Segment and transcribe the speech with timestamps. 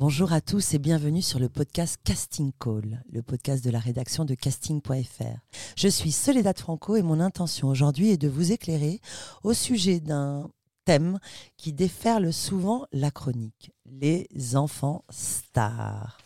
[0.00, 4.24] Bonjour à tous et bienvenue sur le podcast Casting Call, le podcast de la rédaction
[4.24, 5.40] de casting.fr.
[5.74, 9.00] Je suis Soledad Franco et mon intention aujourd'hui est de vous éclairer
[9.42, 10.52] au sujet d'un
[10.84, 11.18] thème
[11.56, 16.18] qui déferle souvent la chronique, les enfants stars.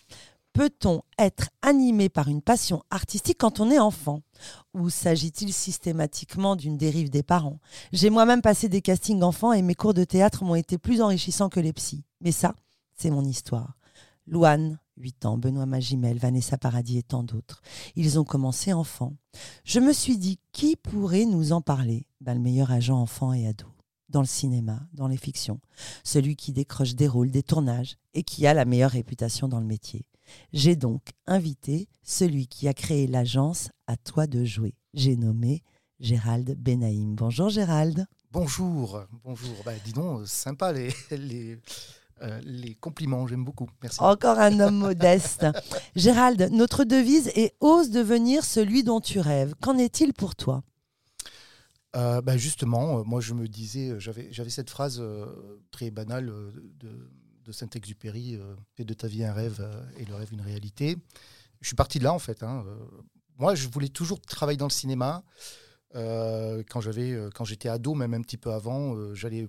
[0.52, 4.20] Peut-on être animé par une passion artistique quand on est enfant?
[4.74, 7.58] Ou s'agit-il systématiquement d'une dérive des parents?
[7.94, 11.48] J'ai moi-même passé des castings enfants et mes cours de théâtre m'ont été plus enrichissants
[11.48, 12.04] que les psys.
[12.20, 12.54] Mais ça,
[13.02, 13.76] c'est mon histoire.
[14.28, 17.60] Louane, 8 ans, Benoît Magimel, Vanessa Paradis et tant d'autres.
[17.96, 19.16] Ils ont commencé enfants.
[19.64, 22.06] Je me suis dit, qui pourrait nous en parler?
[22.20, 23.66] Ben, Le meilleur agent enfant et ado.
[24.08, 25.58] Dans le cinéma, dans les fictions.
[26.04, 29.66] Celui qui décroche des rôles, des tournages et qui a la meilleure réputation dans le
[29.66, 30.06] métier.
[30.52, 34.76] J'ai donc invité celui qui a créé l'agence À toi de jouer.
[34.94, 35.64] J'ai nommé
[35.98, 37.16] Gérald Benaïm.
[37.16, 38.06] Bonjour Gérald.
[38.30, 39.56] Bonjour, bonjour.
[39.64, 41.58] Bah, dis donc, sympa les, les,
[42.22, 43.68] euh, les compliments, j'aime beaucoup.
[43.82, 44.00] Merci.
[44.00, 45.46] Encore un homme modeste.
[45.96, 49.54] Gérald, notre devise est Ose devenir celui dont tu rêves.
[49.60, 50.62] Qu'en est-il pour toi?
[51.96, 55.02] Euh, bah, Justement, euh, moi je me disais, j'avais cette phrase
[55.70, 56.26] très banale
[56.80, 57.10] de,
[57.44, 58.38] de Saint-Exupéry
[58.76, 59.66] Fais de ta vie un rêve
[59.98, 60.96] et le rêve une réalité.
[61.60, 62.42] Je suis parti de là en fait.
[62.42, 62.64] Hein.
[63.38, 65.24] Moi je voulais toujours travailler dans le cinéma.
[65.94, 69.48] Euh, quand j'avais, euh, quand j'étais ado, même un petit peu avant, euh, j'allais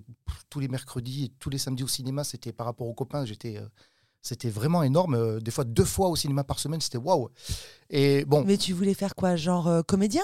[0.50, 2.24] tous les mercredis et tous les samedis au cinéma.
[2.24, 3.58] C'était par rapport aux copains, j'étais,
[4.20, 5.40] c'était vraiment énorme.
[5.40, 7.30] des fois deux fois au cinéma par semaine, c'était waouh.
[7.90, 8.44] Et bon.
[8.44, 10.22] Mais tu voulais faire quoi, genre comédien?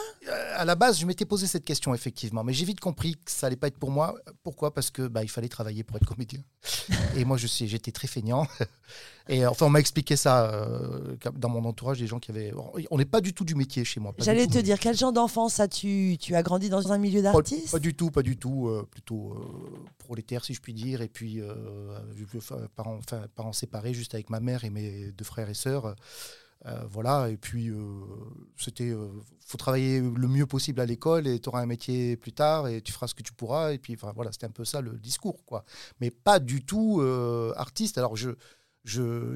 [0.54, 3.46] À la base, je m'étais posé cette question effectivement, mais j'ai vite compris que ça
[3.46, 4.14] allait pas être pour moi.
[4.42, 4.72] Pourquoi?
[4.74, 6.40] Parce que bah, il fallait travailler pour être comédien.
[7.16, 8.46] et moi, je sais, j'étais très feignant.
[9.28, 12.52] Et enfin, on m'a expliqué ça euh, dans mon entourage, des gens qui avaient.
[12.90, 14.12] On n'est pas du tout du métier chez moi.
[14.18, 17.70] J'allais te dire, quel genre d'enfance as-tu Tu as grandi dans un milieu d'artistes?
[17.70, 18.66] pas, du tout, pas du tout.
[18.68, 21.00] Euh, plutôt euh, prolétaire, si je puis dire.
[21.00, 21.40] Et puis,
[22.74, 25.94] parents, enfin, parents séparés, juste avec ma mère et mes deux frères et sœurs.
[26.88, 27.72] Voilà, et puis
[28.56, 28.92] c'était
[29.46, 32.82] faut travailler le mieux possible à l'école et tu auras un métier plus tard et
[32.82, 33.72] tu feras ce que tu pourras.
[33.72, 35.64] Et puis voilà, c'était un peu ça le discours, quoi.
[36.00, 37.02] Mais pas du tout
[37.56, 37.98] artiste.
[37.98, 38.30] Alors je,
[38.84, 39.34] je,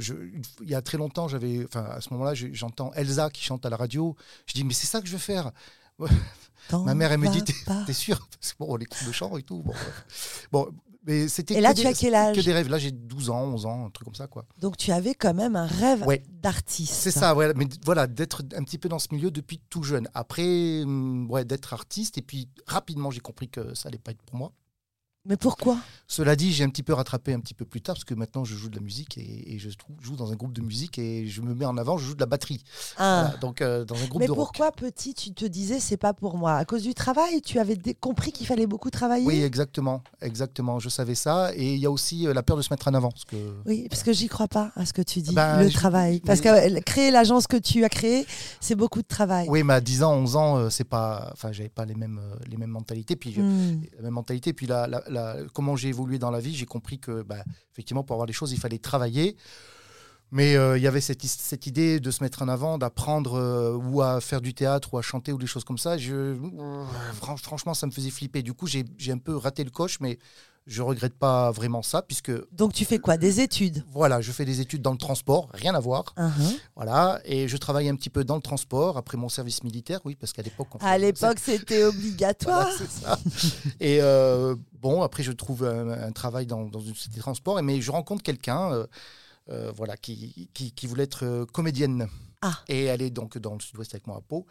[0.62, 3.70] il y a très longtemps, j'avais, enfin, à ce moment-là, j'entends Elsa qui chante à
[3.70, 4.16] la radio.
[4.46, 5.52] Je dis, mais c'est ça que je veux faire.
[6.72, 7.42] Ma mère, elle me dit,
[7.86, 9.62] t'es sûr Parce que bon, les cours de chant et tout.
[9.62, 9.74] Bon,
[10.50, 10.74] bon
[11.06, 11.54] mais c'était.
[11.54, 12.68] Et là, tu as quel âge Que des rêves.
[12.68, 14.44] Là, j'ai 12 ans, 11 ans, un truc comme ça, quoi.
[14.58, 16.04] Donc, tu avais quand même un rêve
[16.42, 16.94] d'artiste.
[16.94, 17.52] C'est ça, ouais.
[17.54, 20.08] Mais voilà, d'être un petit peu dans ce milieu depuis tout jeune.
[20.14, 22.18] Après, hum, ouais, d'être artiste.
[22.18, 24.52] Et puis, rapidement, j'ai compris que ça allait pas être pour moi.
[25.26, 25.78] Mais pourquoi?
[26.06, 28.44] Cela dit, j'ai un petit peu rattrapé un petit peu plus tard parce que maintenant
[28.44, 29.70] je joue de la musique et, je
[30.02, 32.20] joue dans un groupe de musique et je me mets en avant, je joue de
[32.20, 32.62] la batterie.
[32.98, 33.32] Ah.
[33.40, 36.36] donc euh, dans un groupe Mais de pourquoi petit tu te disais c'est pas pour
[36.36, 36.56] moi?
[36.56, 39.26] À cause du travail, tu avais compris qu'il fallait beaucoup travailler?
[39.26, 40.78] Oui, exactement, exactement.
[40.78, 42.94] Je savais ça et il y a aussi euh, la peur de se mettre en
[42.94, 43.10] avant.
[43.10, 43.36] Parce que...
[43.64, 46.20] Oui, parce que j'y crois pas à ce que tu dis, ben, le travail.
[46.20, 48.26] Parce que euh, créer l'agence que tu as créée,
[48.60, 49.46] c'est beaucoup de travail.
[49.48, 52.58] Oui, mais à 10 ans, 11 ans, c'est pas, enfin, j'avais pas les mêmes les
[52.58, 53.16] mêmes mentalités.
[53.16, 53.80] Puis hmm.
[53.96, 54.86] la même mentalité, puis la
[55.52, 58.52] comment j'ai évolué dans la vie, j'ai compris que, bah, effectivement, pour avoir les choses,
[58.52, 59.36] il fallait travailler.
[60.30, 63.76] Mais euh, il y avait cette, cette, idée de se mettre en avant, d'apprendre euh,
[63.76, 65.96] ou à faire du théâtre ou à chanter ou des choses comme ça.
[65.96, 66.36] Je,
[67.14, 68.42] franchement, ça me faisait flipper.
[68.42, 70.18] Du coup, j'ai un peu raté le coche, mais
[70.66, 72.32] je regrette pas vraiment ça puisque.
[72.52, 73.16] Donc tu fais quoi?
[73.16, 73.84] Des études?
[73.92, 76.14] Voilà, je fais des études dans le transport, rien à voir.
[76.16, 76.58] Uh-huh.
[76.74, 80.14] Voilà, et je travaille un petit peu dans le transport après mon service militaire, oui,
[80.14, 80.68] parce qu'à l'époque.
[80.80, 82.68] À l'époque, c'était obligatoire.
[82.78, 83.18] c'est ça.
[83.80, 87.80] Et euh, bon, après, je trouve un, travail dans, dans une société de transport, mais
[87.80, 88.86] je rencontre quelqu'un, euh,
[89.50, 92.08] euh, voilà, qui, qui, qui, voulait être comédienne.
[92.40, 92.58] Ah.
[92.68, 94.46] Et elle est donc dans le sud-ouest avec moi à Pau.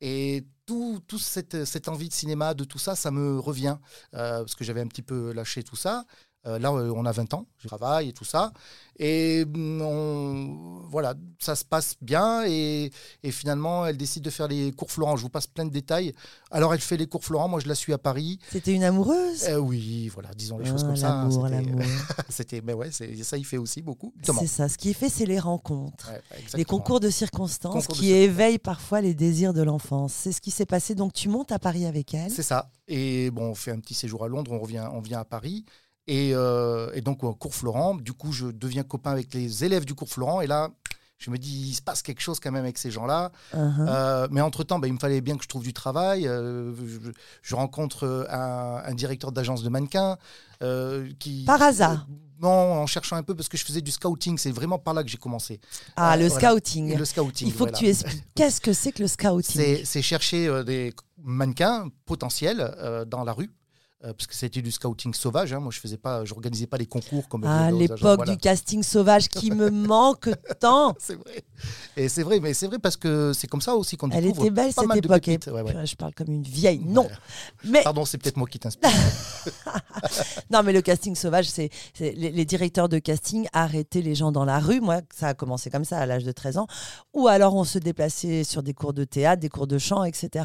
[0.00, 3.78] Et tout, tout cette, envie de cinéma, de tout ça, ça me revient,
[4.14, 6.04] euh, parce que j'avais un petit peu lâché tout ça.
[6.46, 8.52] Euh, là, euh, on a 20 ans, je travaille et tout ça.
[8.98, 12.44] Et mm, voilà, ça se passe bien.
[12.46, 12.90] Et,
[13.30, 15.16] finalement, elle décide de faire les cours Florent.
[15.16, 16.14] Je vous passe plein de détails.
[16.50, 17.48] Alors, elle fait les cours Florent.
[17.48, 18.38] Moi, je la suis à Paris.
[18.50, 19.44] C'était une amoureuse?
[19.48, 21.08] Euh, Oui, voilà, disons les choses ah, comme ça.
[21.08, 21.82] L'amour, l'amour.
[22.28, 24.14] C'était, mais ouais, ça, il fait aussi beaucoup.
[24.22, 24.68] C'est ça.
[24.68, 26.12] Ce qui fait, c'est les rencontres,
[26.54, 30.12] les concours de circonstances qui éveillent parfois les désirs de l'enfance.
[30.12, 30.94] C'est ce qui s'est passé.
[30.94, 32.30] Donc, tu montes à Paris avec elle.
[32.30, 32.70] C'est ça.
[32.88, 34.52] Et bon, on fait un petit séjour à Londres.
[34.52, 35.64] On revient, on vient à Paris.
[36.08, 39.84] Et, euh, et, donc, au cours Florent, du coup, je deviens copain avec les élèves
[39.84, 40.40] du cours Florent.
[40.40, 40.70] Et là,
[41.18, 43.32] Je me dis, il se passe quelque chose quand même avec ces gens-là.
[43.54, 43.88] Uh-huh.
[43.88, 46.28] Euh, mais entre-temps, ben, il me fallait bien que je trouve du travail.
[46.28, 47.10] Euh, je,
[47.42, 50.18] je rencontre un, un directeur d'agence de mannequins.
[51.18, 52.06] qui, Par hasard
[52.40, 54.36] Non, en cherchant un peu, parce que je faisais du scouting.
[54.38, 55.58] C'est vraiment par là que j'ai commencé.
[55.96, 56.50] Ah, le voilà.
[56.50, 56.92] scouting.
[56.92, 57.48] Et le scouting.
[57.48, 57.72] Il faut voilà.
[57.72, 58.22] que tu expliques.
[58.36, 59.84] Qu'est-ce que c'est que le scouting?
[59.84, 63.50] C'est chercher des mannequins potentiels dans la rue.
[64.04, 65.52] Euh, parce que c'était du scouting sauvage.
[65.52, 65.60] hein.
[65.60, 68.32] Moi, je faisais pas, je organisais pas les concours comme Ah, l'époque voilà.
[68.32, 70.28] du casting sauvage qui me manque
[70.60, 70.94] tant.
[70.98, 71.42] C'est vrai.
[71.96, 74.42] Et c'est vrai, mais c'est vrai parce que c'est comme ça aussi qu'on Elle découvre
[74.42, 75.28] était belle pas cette mal époque.
[75.28, 75.86] et- Ouais, ouais.
[75.86, 76.80] Je parle comme une vieille.
[76.84, 77.08] Non,
[77.64, 78.90] mais Pardon, c'est peut-être moi qui t'inspire.
[80.50, 84.32] non, mais le casting sauvage, c'est c'est les, les directeurs de casting arrêtaient les gens
[84.32, 84.80] dans la rue.
[84.80, 86.66] Moi, ça a commencé comme ça à l'âge de 13 ans.
[87.14, 90.44] Ou alors on se déplaçait sur des cours de théâtre, des cours de chant, etc.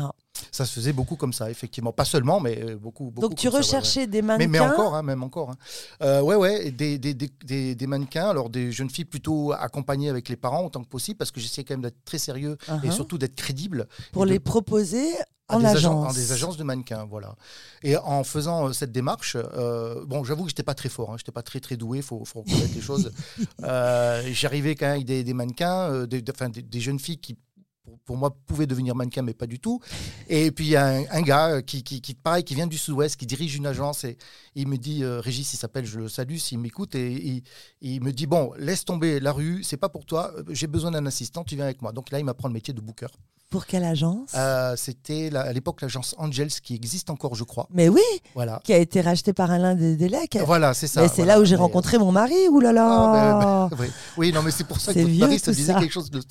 [0.52, 1.92] ça se faisait beaucoup comme ça, effectivement.
[1.92, 3.12] Pas seulement, mais euh, beaucoup.
[3.12, 3.78] beaucoup Donc tu comme ça, ouais, ouais.
[3.80, 4.48] recherchais des mannequins.
[4.50, 5.52] Mais, mais encore, hein, même encore.
[5.52, 5.56] hein.
[6.02, 10.30] Euh, ouais, ouais, des, des, des, des, mannequins, alors des jeunes filles plutôt accompagnées avec
[10.30, 12.92] les parents autant que possible, parce que j'essayais quand même d'être très sérieux et Uh-huh.
[12.92, 13.88] surtout d'être crédible.
[14.12, 15.06] pour de- les proposer
[15.50, 15.84] en des agence.
[15.84, 17.36] agen- en des agences de mannequins, voilà.
[17.84, 21.16] Et en faisant euh, cette démarche, euh, bon, j'avoue que j'étais pas très fort, hein,
[21.18, 23.12] j'étais pas très très doué, faut, faut reconnaître les choses.
[23.64, 27.38] Euh, J'arrivais quand même avec des, des mannequins, des jeunes filles qui
[27.84, 29.80] pour, pour moi pouvaient devenir mannequins, mais pas du tout.
[30.30, 32.68] Et puis il y a un, un gars euh, qui, qui, qui, pareil, qui vient
[32.68, 34.18] du Sud-Ouest, qui dirige une agence et
[34.56, 37.44] il me dit, euh, Régis, il s'appelle, je le salue, s'il m'écoute, et il,
[37.82, 40.92] il me dit bon, laisse tomber la rue, c'est pas pour toi, euh, j'ai besoin
[40.92, 41.92] d'un assistant, tu viens avec moi.
[41.92, 43.08] Donc là, il m'apprend le métier de booker.
[43.50, 44.30] Pour quelle agence?
[44.36, 47.68] Euh, C'était la- à l'époque l'agence Angels qui existe encore, je crois.
[47.74, 48.00] Mais oui,
[48.34, 48.62] Voilà.
[48.64, 50.38] qui a été racheté par Alain des Delec.
[50.46, 51.02] Voilà, c'est ça.
[51.02, 52.34] Mais c'est là où j'ai Mais- rencontré mon mari.
[52.62, 53.88] Là Ah, ben, ben, oui.
[54.18, 55.80] oui, non, mais c'est pour ça que votre mari tout se disait ça.
[55.82, 56.22] quelque chose de.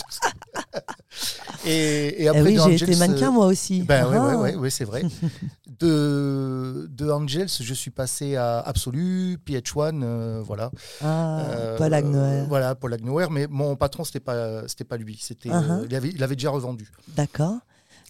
[1.67, 3.83] Et, et Eh après, oui, de j'ai été mannequin euh, moi aussi.
[3.83, 4.27] Ben oui, Ah.
[4.29, 5.03] ouais, ouais, ouais, c'est vrai.
[5.81, 10.71] de, de Angels, je suis passé à Absolu, PH1, euh, voilà.
[11.03, 12.45] Ah, Euh, Paul Agnoer.
[12.49, 15.19] Voilà, Paul Agnoer, mais mon patron, c'était pas, c'était pas lui.
[15.21, 15.81] C'était, Uh-huh.
[15.81, 16.91] euh, il, avait, il avait déjà revendu.
[17.09, 17.57] D'accord.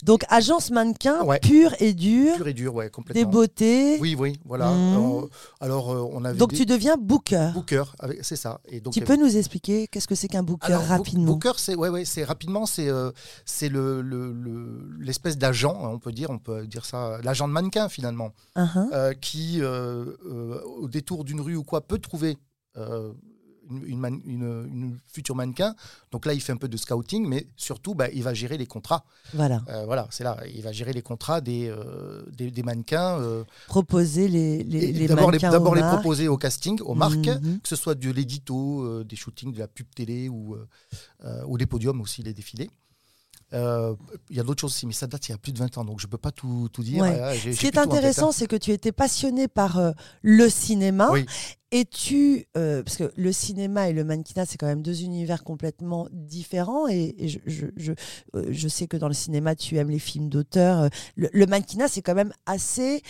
[0.05, 1.39] Donc agence mannequin Ouais.
[1.41, 3.31] pure et dure, Pur et dur, ouais, des complètement.
[3.31, 3.99] beautés.
[4.01, 4.71] Oui, oui, voilà.
[4.73, 4.93] Mhm.
[4.93, 5.29] Alors,
[5.61, 7.51] alors, euh, on avait Donc des tu deviens booker.
[7.55, 7.85] Booker,
[8.23, 8.61] c'est ça.
[8.67, 11.33] Et donc, tu y peux nous expliquer qu'est-ce que c'est qu'un booker Alors, rapidement?
[11.33, 13.11] Booker, c'est ouais, ouais, c'est rapidement, c'est euh,
[13.45, 17.47] c'est le le- le- l'espèce d'agent, hein, on peut dire, on peut dire ça, l'agent
[17.49, 18.89] de mannequin finalement, Uh-huh.
[18.93, 22.37] euh, qui euh, euh, au détour d'une rue ou quoi peut trouver
[22.77, 23.13] euh,
[23.71, 25.75] une, une, man- une- une future mannequin.
[26.11, 28.67] Donc là, il fait un peu de scouting, mais surtout, bah, il va gérer les
[28.67, 29.05] contrats.
[29.35, 29.63] Voilà.
[29.69, 33.19] Euh, voilà, c'est là, il va gérer les contrats des euh, des, des mannequins.
[33.21, 36.01] euh, Proposer les, les, d'abord les, mannequins d'abord aux les marques.
[36.01, 37.61] proposer au casting, aux marques, Mhm.
[37.61, 40.57] que ce soit de l'édito, des shootings, de la pub télé ou,
[41.47, 42.71] ou des podiums aussi, les défilés.
[43.53, 43.95] Euh,
[44.31, 45.77] Il y a d'autres choses aussi, mais ça date il y a plus de 20
[45.79, 47.03] ans, donc je ne peux pas tout, tout dire.
[47.03, 47.21] Ouais.
[47.21, 48.33] Euh, j'ai- Ce qui est intéressant, hein.
[48.33, 49.91] c'est que tu étais passionné par euh,
[50.23, 51.09] le cinéma.
[51.13, 51.27] Oui.
[51.73, 55.45] Et tu, euh, parce que le cinéma et le mannequinat, c'est quand même deux univers
[55.45, 56.89] complètement différents.
[56.89, 57.93] Et, et je, je, je,
[58.35, 60.81] euh, je sais que dans le cinéma, tu aimes les films d'auteur.
[60.81, 63.03] Euh, Le, le mannequinat, c'est quand même assez.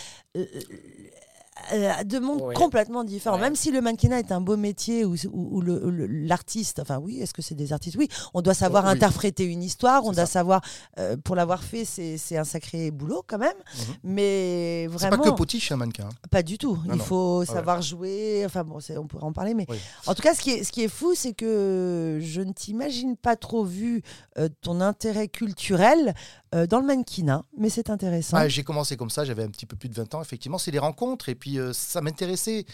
[1.72, 2.54] Euh, euh, de mondes Ouais.
[2.54, 3.36] complètement différents.
[3.36, 3.42] Ouais.
[3.42, 6.98] Même si le mannequinat est un beau métier où, où- où le- le- l'artiste, enfin
[6.98, 7.96] oui, est-ce que c'est des artistes?
[7.98, 8.96] Oui, on doit savoir Oh, oui.
[8.96, 10.32] interpréter une histoire, on C'est doit ça.
[10.32, 10.60] savoir,
[10.98, 13.50] euh, pour l'avoir fait, c'est c'est un sacré boulot quand même.
[13.76, 13.94] Mhm.
[14.04, 15.22] Mais C'est vraiment.
[15.22, 16.04] pas que potiche un mannequin.
[16.04, 16.28] hein.
[16.30, 16.78] Pas du tout.
[16.86, 16.98] Il non.
[16.98, 17.46] faut ouais.
[17.46, 18.42] savoir jouer.
[18.46, 19.78] Enfin bon, c'est- on pourrait en parler, mais Oui.
[20.06, 23.16] en tout cas, ce qui est, ce qui est fou, c'est que je ne t'imagine
[23.16, 24.02] pas trop vu
[24.38, 26.14] euh, ton intérêt culturel
[26.54, 28.36] euh, dans le mannequinat, mais c'est intéressant.
[28.36, 30.58] Ah, j'ai commencé comme ça, j'avais un petit peu plus de 20 ans, effectivement.
[30.58, 32.64] C'est les rencontres, et puis euh, ça m'intéressait.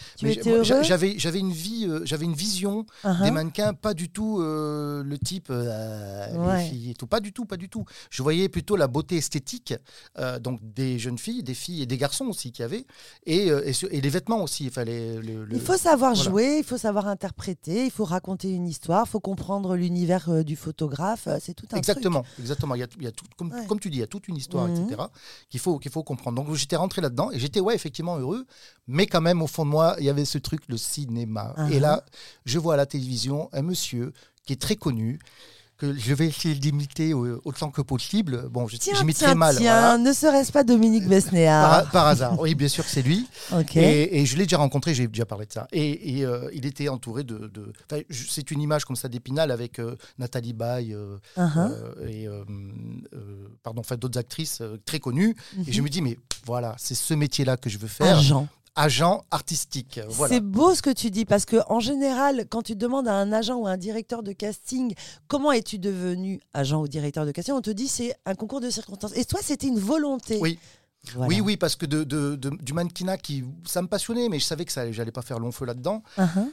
[0.82, 3.22] J'avais j'avais une vie, euh, j'avais une vision Uh-huh.
[3.24, 6.62] des mannequins, pas du tout le type Ouais.
[6.64, 7.84] les filles et tout, pas du tout, pas du tout.
[8.10, 9.74] Je voyais plutôt la beauté esthétique,
[10.40, 12.86] donc des jeunes filles, des filles et des garçons aussi qui avaient,
[13.24, 14.64] et, euh, et, et les vêtements aussi.
[14.64, 16.30] Il fallait le, le- Il faut savoir voilà.
[16.30, 20.56] jouer, il faut savoir interpréter, il faut raconter une histoire, il faut comprendre l'univers du
[20.56, 21.28] photographe.
[21.40, 22.74] C'est tout un Exactement, exactement.
[22.74, 23.65] Il y a, tout- il y a tout, comme, Ouais.
[23.66, 24.84] Comme tu dis, il y a toute une histoire, Mhm.
[24.86, 25.02] etc.
[25.50, 26.42] qu'il faut, qu'il faut comprendre.
[26.42, 28.46] Donc j'étais rentré là-dedans et j'étais ouais effectivement heureux,
[28.86, 31.54] mais quand même au fond de moi il y avait ce truc le cinéma.
[31.70, 32.04] Et là
[32.44, 34.12] je vois à la télévision un monsieur
[34.44, 35.18] qui est très connu
[35.78, 38.48] que je vais essayer d'imiter au- autant que possible.
[38.50, 39.56] Bon, j'imite très mal.
[39.56, 39.98] tiens, voilà.
[39.98, 43.26] ne serait-ce pas Dominique Besnéard par hasard, oui, bien sûr, c'est lui.
[43.74, 45.68] Et, et je l'ai déjà rencontré, j'ai déjà parlé de ça.
[45.72, 47.50] Et, et, euh, il était entouré de.
[48.10, 51.70] c'est une image comme ça d'Épinal avec euh, Nathalie Baye euh, Uh-huh.
[51.70, 52.26] euh, et
[53.62, 55.36] pardon, enfin, d'autres actrices très connues.
[55.66, 58.18] Et je me dis, mais voilà, c'est ce métier-là que je veux faire.
[58.18, 58.48] Agent.
[58.76, 60.00] Agent artistique.
[60.08, 60.34] Voilà.
[60.34, 63.32] C'est beau ce que tu dis parce que en général, quand tu demandes à un
[63.32, 64.94] agent ou à un directeur de casting
[65.28, 68.68] comment es-tu devenu agent ou directeur de casting, on te dit c'est un concours de
[68.70, 69.16] circonstances.
[69.16, 70.38] Et toi, c'était une volonté.
[70.40, 70.58] Oui.
[71.14, 71.28] Voilà.
[71.28, 74.44] Oui, oui, parce que de, de- de- du mannequinat, qui, ça me passionnait, mais je
[74.44, 76.02] savais que ça, j'allais pas faire long feu là-dedans.
[76.18, 76.50] Uh-huh.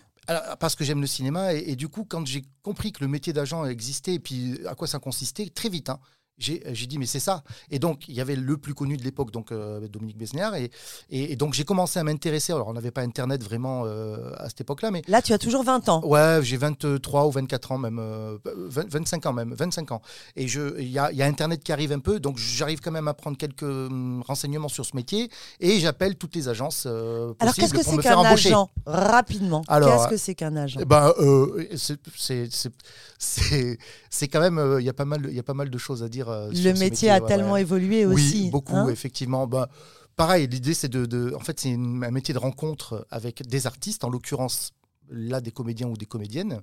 [0.59, 3.65] parce que j'aime le cinéma et, du coup quand j'ai compris que le métier d'agent
[3.65, 5.99] existait et puis à quoi ça consistait très vite hein,
[6.37, 7.43] j'ai dit mais c'est ça.
[7.69, 10.55] Et donc il y avait le plus connu de l'époque donc euh, Dominique Besnéard.
[10.55, 10.71] Et,
[11.09, 12.53] et, donc j'ai commencé à m'intéresser.
[12.53, 15.37] Alors on n'avait pas internet vraiment euh, à cette époque là mais là tu as
[15.37, 16.01] toujours 20 ans.
[16.05, 18.01] Ouais j'ai 23 ou 24 ans même
[18.43, 20.01] 25 euh, ans même 25 ans.
[20.35, 23.07] Et il y a, y a, internet qui arrive un peu donc j'arrive quand même
[23.07, 27.73] à prendre quelques hum, renseignements sur ce métier et j'appelle toutes les agences alors qu'est-ce
[27.73, 28.69] que c'est qu'un agent?
[28.85, 30.79] Rapidement qu'est-ce que c'est qu'un agent?
[30.81, 31.13] eh ben
[34.09, 36.03] c'est quand même il y a pas mal il y a pas mal de choses
[36.03, 38.43] à dire euh, le métier, a tellement évolué aussi.
[38.43, 38.89] Oui, beaucoup, hein.
[38.89, 39.47] effectivement.
[39.47, 39.69] Bah,
[40.15, 44.09] pareil, l'idée, c'est de, En fait, c'est un métier de rencontre avec des artistes, en
[44.09, 44.71] l'occurrence,
[45.09, 46.61] là, des comédiens ou des comédiennes.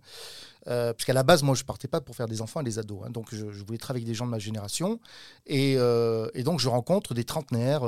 [0.69, 2.79] Euh, parce qu'à la base, moi, je partais pas pour faire des enfants et des
[2.79, 3.00] ados.
[3.05, 3.11] Hein.
[3.11, 5.00] donc, je, voulais travailler avec des gens de ma génération.
[5.47, 7.83] Et, euh, donc, je rencontre des trentenaires,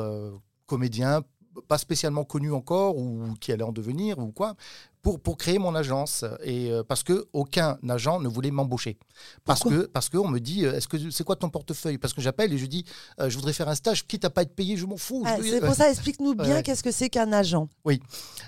[0.66, 1.22] comédiens,
[1.68, 4.56] pas spécialement connus encore ou qui allaient en devenir ou quoi,
[5.02, 6.24] pour, pour créer mon agence.
[6.42, 8.98] Et euh, parce que aucun agent ne voulait m'embaucher.
[9.44, 11.98] Parce que parce qu'on me dit, euh, est-ce que c'est quoi ton portefeuille?
[11.98, 12.84] Parce que j'appelle et je dis,
[13.20, 15.24] euh, je voudrais faire un stage, quitte à pas être payé, je m'en fous.
[15.26, 17.68] Ah, c'est pour ça, explique-nous bien qu'est-ce que c'est qu'un agent.
[17.84, 18.00] Oui,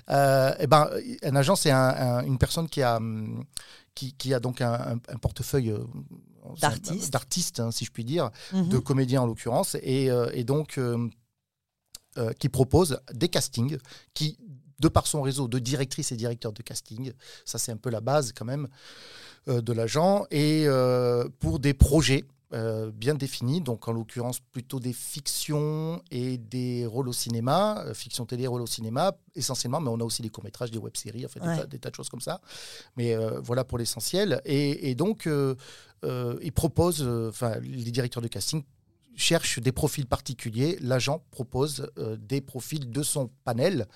[0.09, 0.89] eh ben,
[1.23, 3.43] un agent c'est une personne qui a hum,
[3.93, 5.73] qui, qui a donc un, portefeuille
[7.11, 8.69] d'artistes, hein, si je puis dire, mhm.
[8.69, 10.77] de comédiens en l'occurrence, et, et donc
[12.17, 13.77] euh, qui propose des castings
[14.13, 14.37] qui,
[14.79, 17.11] de par son réseau de directrices et directeurs de casting,
[17.45, 18.67] ça c'est un peu la base quand même
[19.47, 22.25] euh, de l'agent, et euh, pour des projets
[22.93, 28.47] bien définis, donc en l'occurrence plutôt des fictions et des rôles au cinéma, fiction télé,
[28.47, 31.79] rôles au cinéma essentiellement, mais on a aussi des courts-métrages, des web-séries, en fait, des,
[31.79, 32.39] tas, de choses comme ça.
[32.95, 33.13] Mais
[33.43, 34.41] voilà pour l'essentiel.
[34.45, 35.27] Et, et, donc,
[36.03, 38.63] il propose, enfin, les directeurs de casting
[39.15, 43.87] cherche des profils particuliers, l'agent propose euh, des profils de son panel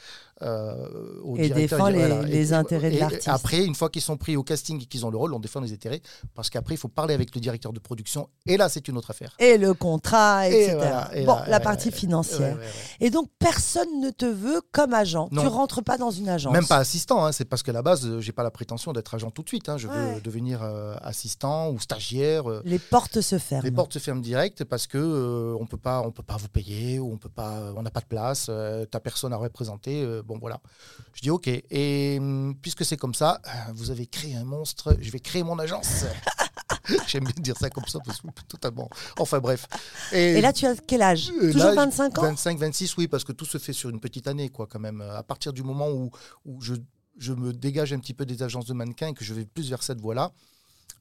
[0.42, 3.28] euh, au et défend les, intérêts de l'artiste.
[3.28, 5.60] Après, une fois qu'ils sont pris au casting et qu'ils ont le rôle, on défend
[5.60, 6.02] les intérêts
[6.34, 9.12] parce qu'après, il faut parler avec le directeur de production et là, c'est une autre
[9.12, 9.36] affaire.
[9.40, 10.78] Et le contrat, etc.
[11.26, 12.58] bon, la partie financière.
[13.02, 15.30] et donc, personne ne te veut comme agent.
[15.30, 16.54] Tu rentres pas dans une agence.
[16.54, 17.26] Même pas assistant.
[17.26, 17.32] Hein.
[17.32, 19.68] C'est parce qu'à la base, euh, j'ai pas la prétention d'être agent tout de suite.
[19.68, 19.78] Hein.
[19.78, 20.64] Je veux devenir
[21.02, 22.44] assistant ou stagiaire.
[22.64, 23.64] Les portes se ferment.
[23.64, 26.48] Les portes se ferment direct parce que euh, on peut pas, on peut pas vous
[26.48, 30.04] payer ou on peut pas, on n'a pas de place, euh, t'as personne à représenter.
[30.04, 30.62] Euh, bon voilà.
[31.14, 31.48] Je dis ok.
[31.48, 33.42] Et hum, puisque c'est comme ça,
[33.74, 34.96] vous avez créé un monstre.
[35.00, 36.06] Je vais créer mon agence.
[37.08, 38.90] J'aime bien dire ça comme ça parce que totalement.
[39.18, 39.68] Enfin bref.
[40.12, 41.28] Et, là, tu as quel âge?
[41.28, 42.22] Toujours 25 ans?
[42.22, 45.02] 25, 26, oui, parce que tout se fait sur une petite année, quoi, quand même.
[45.02, 46.12] À partir du moment où,
[46.46, 46.76] où je,
[47.18, 49.70] je me dégage un petit peu des agences de mannequins et que je vais plus
[49.70, 50.32] vers cette voie-là,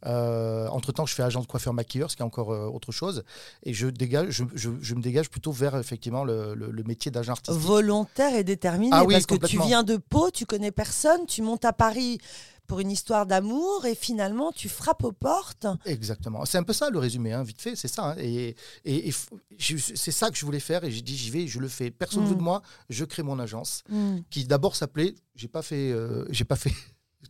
[0.07, 3.25] euh, entre-temps, je fais agent de coiffeur maquilleur, ce qui est encore euh, autre chose.
[3.63, 7.61] Et je, dégage, je, me dégage plutôt vers effectivement le, métier d'agent artistique.
[7.61, 8.91] Volontaire et déterminé.
[8.93, 12.19] Ah parce que tu viens de Pau, tu connais personne, tu montes à Paris
[12.69, 15.67] pour une histoire d'amour et finalement tu frappes aux portes.
[15.87, 16.45] Exactement.
[16.45, 18.11] C'est un peu ça le résumé, hein, vite fait, c'est ça.
[18.11, 18.17] Hein.
[18.19, 19.11] Et, et,
[19.59, 21.91] c'est ça que je voulais faire et j'ai dit j'y vais, je le fais.
[21.91, 22.39] Personne ne veut mm.
[22.39, 24.19] de moi, je crée mon agence mm.
[24.31, 26.73] qui d'abord s'appelait, j'ai pas fait, euh, j'ai pas fait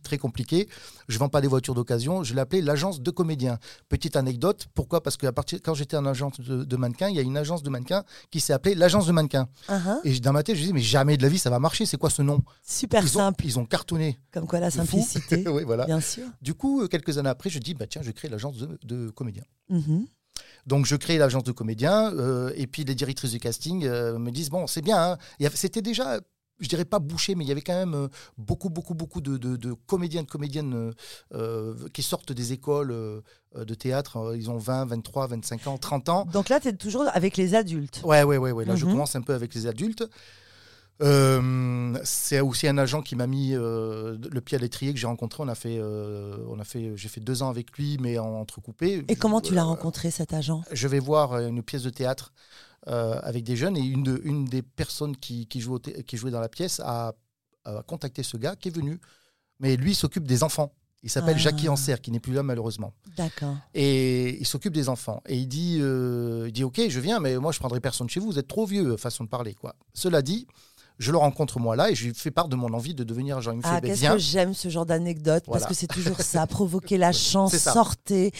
[0.03, 0.67] très compliqué.
[1.07, 2.23] Je ne vends pas des voitures d'occasion.
[2.23, 3.57] Je l'ai appelé l'agence de comédiens.
[3.89, 5.01] Petite anecdote, pourquoi?
[5.01, 7.37] Parce que à partir, quand j'étais en agence de, de mannequins, il y a une
[7.37, 9.47] agence de mannequins qui s'est appelée l'agence de mannequins.
[9.67, 9.99] Uh-huh.
[10.03, 11.85] Et dans ma tête, je dis, mais jamais de la vie ça va marcher.
[11.85, 12.41] C'est quoi ce nom?
[12.63, 13.45] Super simple.
[13.45, 14.19] ils ont cartonné.
[14.31, 15.47] Comme quoi la simplicité.
[15.49, 15.85] oui, voilà.
[15.85, 16.25] Bien sûr.
[16.41, 19.43] Du coup, euh, quelques années après, je dis, bah, tiens, je crée l'agence de, comédiens.
[19.71, 20.05] Mm-hmm.
[20.65, 24.31] Donc je crée l'agence de comédiens euh, et puis les directrices du casting euh, me
[24.31, 25.17] disent bon c'est bien.
[25.41, 25.49] Hein.
[25.53, 26.19] C'était déjà
[26.59, 29.37] je dirais pas bouché, mais il y avait quand même euh, beaucoup, beaucoup, beaucoup de,
[29.37, 30.91] de, comédiens, de comédiennes euh,
[31.33, 32.89] euh, qui sortent des écoles
[33.55, 34.33] de théâtre.
[34.35, 36.25] Ils ont 20, 23, 25 ans, 30 ans.
[36.25, 38.01] Donc là, tu es toujours avec les adultes.
[38.03, 38.51] Ouais, ouais, ouais.
[38.51, 38.65] ouais.
[38.65, 38.91] Là, je mhm.
[38.91, 40.03] commence un peu avec les adultes.
[40.99, 45.43] C'est aussi un agent qui m'a mis le pied à l'étrier que j'ai rencontré.
[45.43, 49.05] On a fait, on a fait, j'ai fait deux ans avec lui, mais en entrecoupé.
[49.07, 50.63] Et comment tu l'as rencontré cet agent?
[50.71, 52.33] Je vais voir une pièce de théâtre
[52.87, 56.31] euh, avec des jeunes et une, de, une des personnes qui, qui, jouait qui jouait
[56.31, 57.13] dans la pièce a,
[57.85, 58.99] contacté ce gars qui est venu.
[59.59, 60.73] Mais lui s'occupe des enfants.
[61.03, 61.39] Il s'appelle ah.
[61.39, 62.93] Jackie Anser, qui n'est plus là malheureusement.
[63.17, 63.57] D'accord.
[63.73, 65.21] Et il s'occupe des enfants.
[65.27, 68.19] Et il dit, euh, il dit, ok, je viens, mais moi je prendrai personne chez
[68.19, 68.27] vous.
[68.27, 69.75] Vous êtes trop vieux, façon de parler, quoi.
[69.93, 70.47] Cela dit,
[70.99, 73.37] je le rencontre moi là et je lui fais part de mon envie de devenir
[73.37, 73.53] agent.
[73.53, 77.11] Il ah, qu'est-ce que j'aime ce genre d'anecdote parce que c'est toujours ça, provoquer la
[77.13, 78.31] chance, sortez,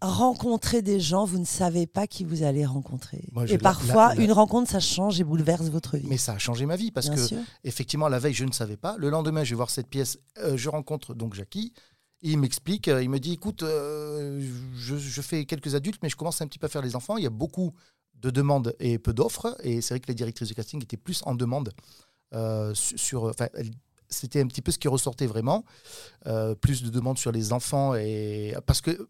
[0.00, 3.22] rencontrer des gens, vous ne savez pas qui vous allez rencontrer.
[3.48, 6.06] et parfois, une rencontre, ça change et bouleverse votre vie.
[6.08, 8.96] Mais ça a changé ma vie parce que, effectivement, la veille, je ne savais pas.
[8.98, 11.72] Le lendemain, je vais voir cette pièce, euh, je rencontre donc Jackie.
[12.22, 14.40] Il m'explique, euh, il me dit écoute, euh,
[14.74, 17.18] je, je, fais quelques adultes, mais je commence un petit peu à faire les enfants.
[17.18, 17.74] Il y a beaucoup
[18.20, 19.56] de demandes et peu d'offres.
[19.62, 21.72] Et c'est vrai que les directrices de casting étaient plus en demande
[22.74, 23.32] sur.
[24.08, 25.64] c'était un petit peu ce qui ressortait vraiment.
[26.26, 29.08] Euh, plus de demandes sur les enfants et parce que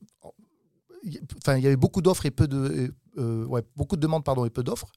[1.39, 4.45] enfin il y avait beaucoup d'offres et peu de euh, ouais, beaucoup de demandes pardon
[4.45, 4.91] et peu d'offres.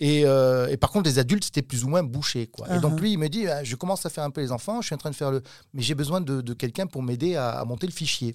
[0.00, 2.48] Et, euh, et, par contre, les adultes, c'était plus ou moins bouché.
[2.48, 2.74] Quoi.
[2.74, 4.80] Et donc, lui, il me dit ah, Je commence à faire un peu les enfants,
[4.80, 5.42] je suis en train de faire le.
[5.74, 8.34] Mais j'ai besoin de, de quelqu'un pour m'aider à, à, monter le fichier.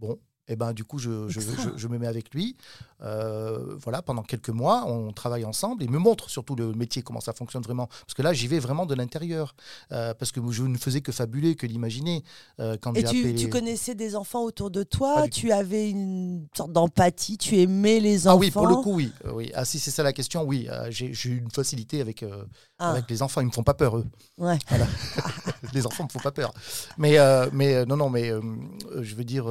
[0.00, 0.18] Bon,
[0.50, 1.40] et ben du coup je, je,
[1.76, 2.56] je, me mets avec lui.
[3.02, 5.82] Euh, voilà, pendant quelques mois, on travaille ensemble.
[5.82, 7.86] Il me montre surtout le métier, comment ça fonctionne vraiment.
[7.86, 9.54] Parce que là, j'y vais vraiment de l'intérieur.
[9.92, 12.24] Euh, parce que je ne faisais que fabuler, que l'imaginer.
[12.58, 15.28] Euh, quand Et tu, tu, connaissais des enfants autour de toi?
[15.28, 17.38] Tu avais une sorte d'empathie?
[17.38, 19.12] Tu aimais les enfants Ah oui, pour le coup, oui.
[19.32, 19.52] oui.
[19.54, 20.68] Ah si c'est ça la question, oui.
[20.90, 22.24] j'ai eu une facilité avec,
[22.78, 22.90] ah.
[22.90, 23.40] avec les enfants.
[23.40, 24.06] Ils me font pas peur, eux.
[24.36, 24.58] Ouais.
[25.72, 26.52] les enfants me font pas peur.
[26.98, 27.16] Mais,
[27.52, 28.30] mais non, non, mais
[29.00, 29.46] je veux dire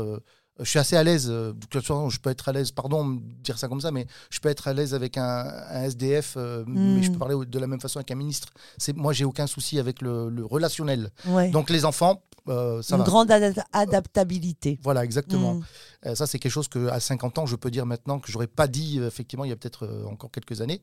[0.59, 1.27] je suis assez à l'aise.
[1.29, 4.49] Euh, je peux être à l'aise, pardon de dire ça comme ça, mais je peux
[4.49, 5.45] être à l'aise avec un,
[5.83, 7.19] SDF, euh, mais je peux hmm.
[7.19, 8.49] parler de la même façon avec un ministre.
[8.95, 11.11] Moi, j'ai aucun souci avec le, relationnel.
[11.51, 13.31] Donc les enfants, euh, Une grande
[13.73, 14.79] adaptabilité.
[14.83, 15.55] Voilà, exactement.
[15.55, 15.63] Hmm.
[16.05, 18.47] Euh, ça, c'est quelque chose que à 50 ans, je peux dire maintenant que j'aurais
[18.47, 20.81] pas dit effectivement il y a peut-être encore quelques années.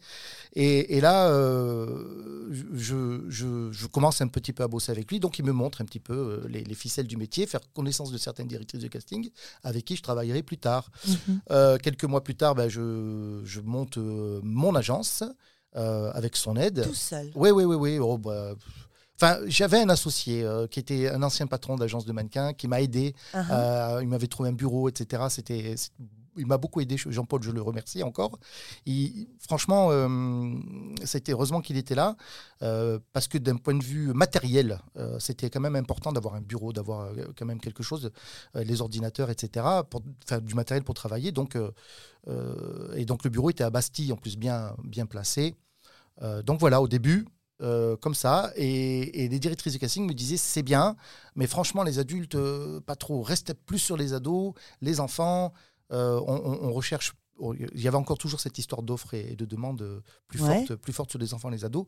[0.54, 1.28] Et, là,
[2.72, 5.84] je, je, commence un petit peu à bosser avec lui, donc il me montre un
[5.84, 9.30] petit peu les, ficelles du métier, faire connaissance de certaines directrices de casting
[9.62, 10.90] avec qui je travaillerai plus tard.
[11.06, 11.78] Mhm.
[11.82, 15.24] quelques mois plus tard, ben, je, je monte mon agence.
[15.74, 16.84] avec son aide.
[16.84, 17.30] Tout seul.
[17.34, 17.98] Oui, oui, oui, oui.
[17.98, 18.54] Oh, bah,
[19.20, 22.82] Enfin, j'avais un associé euh, qui était un ancien patron d'agence de mannequins qui m'a
[22.82, 23.14] aidé.
[23.32, 23.46] Uh-huh.
[23.50, 25.24] Euh, il m'avait trouvé un bureau, etc.
[25.30, 25.74] C'était,
[26.36, 26.98] il m'a beaucoup aidé.
[26.98, 28.38] Jean-Paul, je le remercie encore.
[28.84, 30.50] Il, franchement, euh,
[31.04, 32.16] c'était heureusement qu'il était là
[32.60, 34.78] parce que d'un point de vue matériel,
[35.18, 38.10] c'était quand même important d'avoir un bureau, d'avoir quand même quelque chose,
[38.54, 39.66] les ordinateurs, etc.
[39.88, 41.32] Pour, enfin, du matériel pour travailler.
[41.32, 41.56] Donc,
[42.94, 45.54] et donc le bureau était à Bastille, en plus bien, bien placé.
[46.44, 47.26] donc voilà, au début,
[47.62, 48.52] euh, comme ça.
[48.56, 50.94] Et, les directrices de casting me disaient c'est bien,
[51.36, 53.22] mais franchement, les adultes, euh, pas trop.
[53.22, 55.54] Reste plus sur les ados, les enfants.
[55.92, 57.14] Euh, on, recherche.
[57.40, 61.10] Il y avait encore toujours cette histoire d'offres et, de demandes plus, forte, plus forte
[61.10, 61.86] sur les enfants et les ados.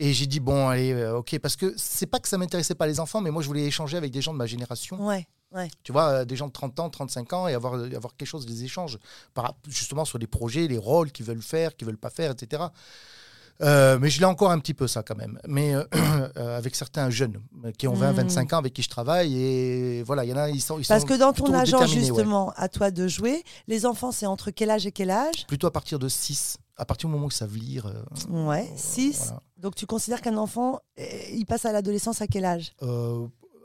[0.00, 2.98] Et j'ai dit bon, allez, ok, parce que c'est pas que ça m'intéressait pas les
[2.98, 5.04] enfants, mais moi je voulais échanger avec des gens de ma génération.
[5.04, 5.68] Ouais, ouais.
[5.82, 8.64] Tu vois, des gens de 30 ans, 35 ans, et avoir, avoir quelque chose, des
[8.64, 8.98] échanges,
[9.34, 12.62] par, justement sur les projets, les rôles qu'ils veulent faire, qu'ils veulent pas faire, etc.
[13.60, 15.38] Euh, mais je l'ai encore un petit peu ça quand même.
[15.46, 15.84] Mais euh,
[16.36, 17.40] euh, avec certains jeunes
[17.76, 18.54] qui ont 20, 25 hmm.
[18.54, 19.36] ans avec qui je travaille.
[19.36, 20.78] Et voilà, il y en a, ils sont.
[20.78, 24.50] Ils Parce que dans ton agence, justement, à toi de jouer, les enfants, c'est entre
[24.50, 25.46] quel âge et quel âge?
[25.46, 26.58] Plutôt à partir de 6.
[26.76, 27.92] À partir du moment où ils savent lire.
[28.30, 29.32] ouais, 6.
[29.56, 32.72] Donc tu considères qu'un enfant, il passe à l'adolescence à quel âge?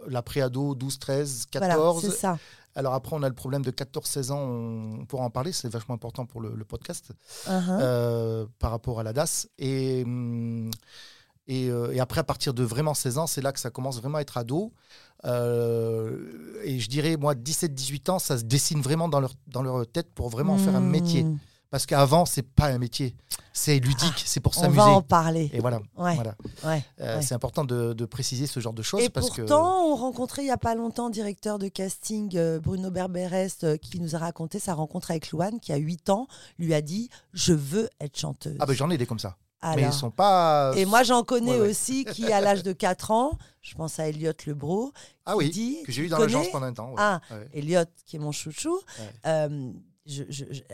[0.08, 1.76] La préado, 12, 13, 14.
[1.76, 2.38] Voilà, c'est ça.
[2.76, 5.96] Alors après, on a le problème de 14-16 ans, on pourra en parler, c'est vachement
[5.96, 7.12] important pour le, podcast,
[7.46, 7.52] uh-huh.
[7.70, 9.48] euh, par rapport à la DAS.
[9.60, 10.72] Et, hum,
[11.50, 14.18] euh, et, après, à partir de vraiment 16 ans, c'est là que ça commence vraiment
[14.18, 14.74] à être ado.
[15.26, 19.86] Euh, et je dirais, moi, 17-18 ans, ça se dessine vraiment dans leur, dans leur
[19.88, 21.26] tête pour vraiment faire un métier.
[21.74, 23.16] Parce qu'avant, c'est pas un métier.
[23.52, 24.80] C'est ludique, c'est pour s'amuser.
[24.80, 25.50] On va en parler.
[25.54, 25.80] Et voilà.
[25.96, 26.36] voilà.
[27.02, 29.02] Euh, c'est important de, préciser ce genre de choses.
[29.02, 32.92] Et parce pourtant, on rencontrait il n'y a pas longtemps directeur de casting euh, Bruno
[32.92, 36.28] Berberest euh, qui nous a raconté sa rencontre avec Louane qui a 8 ans,
[36.60, 38.58] lui a dit Je veux être chanteuse.
[38.60, 39.38] Ah ben j'en ai des comme ça.
[39.76, 40.74] Mais ils sont pas.
[40.76, 44.34] Et moi j'en connais aussi qui, à l'âge de 4 ans, je pense à Elliot
[44.46, 44.94] Lebro,
[45.26, 46.94] ah oui, dit, que j'ai eu dans l'agence pendant un temps.
[46.98, 47.20] Ah,
[47.52, 48.80] Elliot, qui est mon chouchou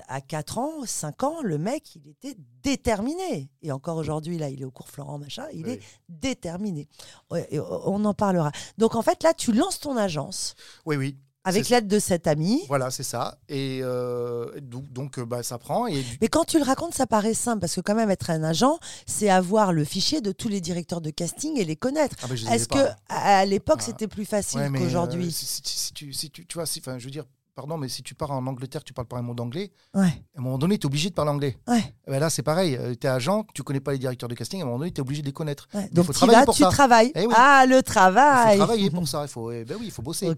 [0.07, 3.49] à 4 ans, 5 ans, le mec, il était déterminé.
[3.61, 6.87] Et encore aujourd'hui, là, il est au cours Florent, machin, il est déterminé.
[7.29, 8.51] on en parlera.
[8.77, 10.55] Donc, en fait, là, tu lances ton agence.
[10.85, 11.17] Oui, oui.
[11.45, 12.61] Avec l'aide de cet ami.
[12.67, 13.39] Voilà, c'est ça.
[13.47, 15.87] Et euh, donc, euh, bah, ça prend.
[15.87, 16.03] Et...
[16.21, 18.77] Mais quand tu le racontes, ça paraît simple, parce que quand même, être un agent,
[19.07, 22.17] c'est avoir le fichier de tous les directeurs de casting et les connaître.
[22.23, 26.53] Ah, Est-ce que à l'époque, c'était plus facile qu'aujourd'hui euh, si, tu, si tu, tu
[26.55, 27.25] vois, si, je veux dire,
[27.59, 30.07] pardon, mais si tu pars en Angleterre, tu parles pas un mot d'anglais, ouais.
[30.35, 31.57] à un moment donné, tu es obligé de parler anglais.
[31.67, 31.83] Ouais.
[32.07, 32.77] Eh ben là, c'est pareil.
[32.77, 34.91] Euh, tu es agent, tu connais pas les directeurs de casting, à un moment donné,
[34.91, 35.67] tu es obligé de les connaître.
[35.91, 37.11] Donc, faut travailler pour tu travailles.
[37.15, 39.23] Eh ah, le travail Il faut travailler pour ça.
[39.23, 40.31] Il faut, eh ben oui, il faut bosser.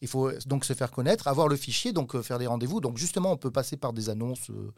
[0.00, 2.80] Il faut donc se faire connaître, avoir le fichier, donc euh, faire des rendez-vous.
[2.80, 4.50] Donc, justement, on peut passer par des annonces.
[4.50, 4.72] Euh,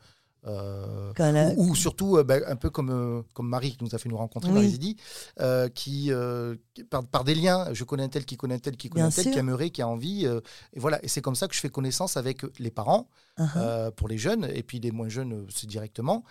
[0.46, 4.08] euh, ou, surtout, euh, bah, un peu comme, euh, comme Marie qui nous a fait
[4.08, 4.96] nous rencontrer, Marie
[5.74, 6.12] qui,
[6.90, 9.30] par, des liens, je connais un tel qui connaît un tel qui connaît un tel,
[9.30, 10.24] qui aimerait, qui a envie.
[10.24, 13.90] et voilà, et c'est comme ça que je fais connaissance avec les parents, uh-huh.
[13.92, 16.24] pour les jeunes, et puis les moins jeunes, c'est directement,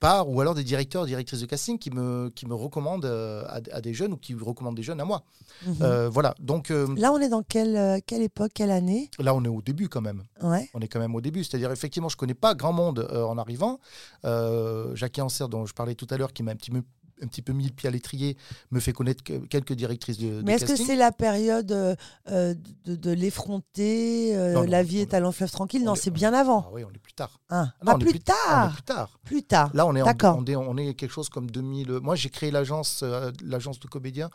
[0.00, 3.94] par, ou alors des directeurs, directrices de casting qui me, qui me recommandent à, des
[3.94, 5.22] jeunes ou qui recommandent des jeunes à moi.
[5.66, 6.06] Mm-hmm.
[6.08, 6.70] voilà, donc.
[6.70, 9.10] Là, on est dans quelle, quelle époque, quelle année?
[9.18, 10.22] Là, on est au début quand même.
[10.42, 10.68] Ouais.
[10.74, 13.38] On est quand même au début, c'est-à-dire effectivement, je connais pas grand monde euh, en
[13.38, 13.80] arrivant.
[14.24, 16.82] Euh, Jacques Anser, dont je parlais tout à l'heure, qui m'a un petit peu
[17.22, 18.36] un petit peu mis le pied à l'étrier,
[18.70, 21.94] me fait connaître que- quelques directrices de, de Mais est-ce que c'est la période euh,
[22.30, 22.54] euh,
[22.84, 26.10] de, de l'effronter, euh, la vie est à long fleuve tranquille on Non, est- c'est
[26.10, 26.64] bien avant.
[26.68, 27.40] Ah oui, on est plus tard.
[27.50, 27.72] Hein.
[27.80, 28.72] Ah non, Ah, on est plus, On est tard.
[28.72, 29.18] plus tard.
[29.24, 29.70] Plus tard.
[29.74, 30.36] Là, on est, en, D'accord.
[30.38, 31.90] on, est, on est quelque chose comme 2000.
[32.02, 34.30] Moi, j'ai créé l'agence euh, l'agence de comédiens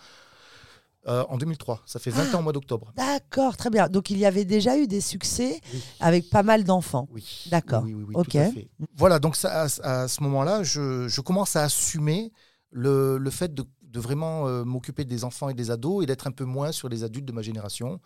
[1.07, 1.81] euh, en 2003.
[1.85, 2.93] Ça fait 20 ans au mois d'octobre.
[2.97, 3.87] D'accord, très bien.
[3.89, 5.83] Donc il y avait déjà eu des succès Oui.
[5.99, 7.07] avec pas mal d'enfants.
[7.11, 7.45] Oui.
[7.51, 7.83] D'accord.
[7.83, 8.29] Oui, oui, oui, Ok.
[8.29, 8.69] tout à fait.
[8.95, 12.31] Voilà, donc ça, à, à ce moment-là, je, je commence à assumer
[12.73, 16.27] le, le fait de, de vraiment euh, m'occuper des enfants et des ados et d'être
[16.27, 18.01] un peu moins sur les adultes de ma génération.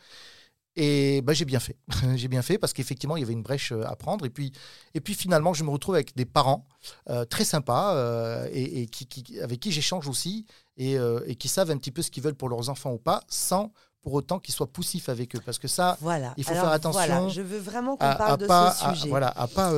[0.80, 1.76] Et ben, j'ai bien fait.
[2.16, 4.26] j'ai bien fait parce qu'effectivement, il y avait une brèche euh, à prendre.
[4.28, 4.52] Et puis,
[4.94, 6.68] et puis finalement, je me retrouve avec des parents
[7.10, 10.46] euh, très sympas euh, et, et qui, qui- avec qui j'échange aussi
[10.78, 13.00] et, euh, et qui savent un petit peu ce qu'ils veulent pour leurs enfants ou
[13.00, 13.72] pas, sans
[14.04, 15.42] pour autant qu'ils soient poussifs avec eux.
[15.44, 16.34] Parce que ça, Voilà.
[16.38, 18.72] Il faut Alors, faire attention Voilà, je veux vraiment qu'on à, parle à de pas,
[18.72, 19.72] ce à- voilà, à pas,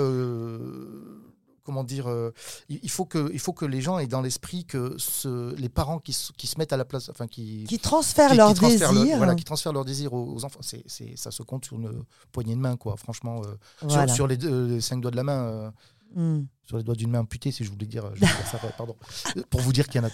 [1.70, 2.34] comment dire, euh,
[2.68, 6.00] il faut que, il faut que les gens aient dans l'esprit que ce, les parents
[6.00, 8.54] qui, se- qui se mettent à la place, enfin qui, Qui transfèrent qui- qui leur
[8.56, 9.18] transfèrent le- désir.
[9.18, 12.04] voilà, qui transfèrent leur désir aux, aux enfants, c'est, c'est, ça se compte sur une
[12.32, 12.98] poignée de main, quoi.
[12.98, 14.12] Franchement, euh, sur- Voilà.
[14.14, 15.72] sur, les, deux- les cinq doigts de la main, euh,
[16.16, 16.46] Hmm.
[16.66, 18.96] sur les doigts d'une main amputée, si je voulais dire, je voulais dire ça, pardon,
[19.38, 20.12] Euh, pour vous dire qu'il y en a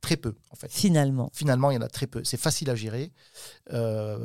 [0.00, 0.70] très peu, en fait.
[0.70, 1.30] Finalement.
[1.32, 2.22] Finalement, il y en a très peu.
[2.24, 3.12] C'est facile à gérer.
[3.72, 4.18] Euh,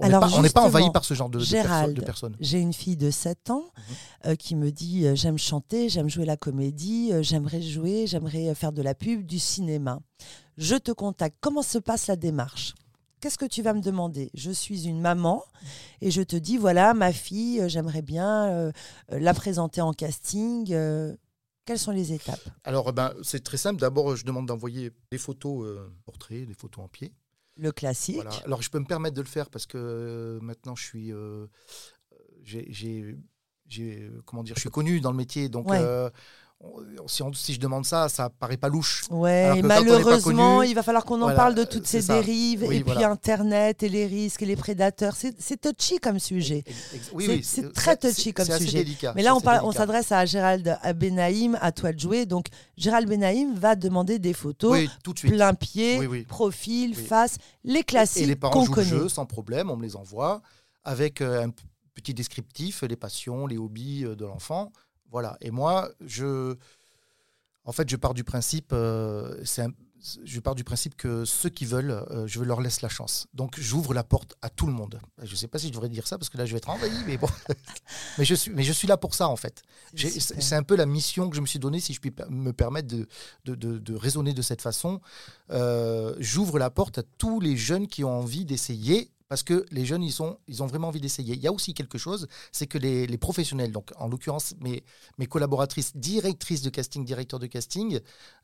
[0.00, 0.08] on
[0.42, 2.36] n'est pas, envahi par ce genre de, de, perso- Gérald, de personnes.
[2.40, 3.94] J'ai une fille de 7 ans Mhm.
[4.26, 8.72] euh, qui me dit euh, j'aime chanter, j'aime jouer la comédie, j'aimerais jouer, j'aimerais faire
[8.72, 10.00] de la pub, du cinéma.
[10.58, 11.36] Je te contacte.
[11.40, 12.74] Comment se passe la démarche?
[13.20, 14.30] Qu'est-ce que tu vas me demander?
[14.34, 15.42] Je suis une maman
[16.00, 18.72] et je te dis voilà, ma fille, j'aimerais bien
[19.10, 20.74] la présenter en casting.
[21.70, 23.80] Euh, quelles sont les étapes Alors, ben, c'est très simple.
[23.80, 27.12] D'abord, je demande d'envoyer des photos euh, portraits, des photos en pied.
[27.56, 28.16] Le classique.
[28.16, 28.32] Voilà.
[28.44, 31.46] Alors, je peux me permettre de le faire parce que euh, maintenant, je suis, euh,
[32.42, 33.16] j'ai,
[34.24, 35.48] comment dire, je suis connu dans le métier.
[35.48, 35.80] Donc, Ouais.
[36.62, 36.68] Euh,
[37.06, 39.04] si, on- si je demande ça, ça paraît pas louche.
[39.10, 42.06] Ouais, et malheureusement, connu, il va falloir qu'on en voilà, parle de toutes c'est ces
[42.08, 42.14] ça.
[42.20, 43.02] dérives Oui, et puis.
[43.02, 45.16] Internet et les risques et les prédateurs.
[45.16, 46.62] C'est touchy comme sujet.
[46.66, 48.84] Ex- ex- C'est- très touchy comme sujet.
[48.84, 52.26] délicat, Mais là, on, parle- s'adresse à Gérald Benaïm, à toi de jouer.
[52.26, 55.32] Donc, Gérald Benaïm va demander des photos Oui, tout de suite.
[55.32, 56.22] plein pied, Oui, oui.
[56.24, 57.04] profil, Oui.
[57.04, 58.90] face, les Et les classiques parents jouent connaît.
[58.90, 60.42] le jeu sans problème, on me les envoie
[60.84, 61.50] avec euh, un
[61.94, 64.72] petit descriptif, les passions, les hobbies euh, de l'enfant.
[65.10, 65.36] Voilà.
[65.40, 66.54] Et moi, je,
[67.64, 69.68] en fait, je pars du principe, euh, un-
[70.24, 73.26] je pars du principe que ceux qui veulent, euh, je leur laisse la chance.
[73.34, 74.98] Donc, j'ouvre la porte à tout le monde.
[75.22, 76.70] Je ne sais pas si je devrais dire ça parce que là, je vais être
[76.70, 77.28] envahi, mais bon.
[78.18, 79.62] mais je suis, mais je suis là pour ça, en fait.
[79.94, 82.88] C'est un peu la mission que je me suis donnée, si je puis me permettre
[82.88, 83.06] de,
[83.44, 85.02] de, de- de raisonner de cette façon.
[85.50, 89.86] Euh, J'ouvre la porte à tous les jeunes qui ont envie d'essayer, parce que les
[89.86, 91.34] jeunes, ils, sont, ils ont vraiment envie d'essayer.
[91.34, 94.82] Il y a aussi quelque chose, c'est que les, les professionnels, donc en l'occurrence mes,
[95.18, 98.00] mes collaboratrices, directrices de casting, directeurs de casting,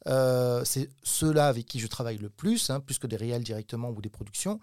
[0.07, 3.91] euh, c'est ceux-là avec qui je travaille le plus, hein, plus que des réels directement
[3.91, 4.61] ou des productions.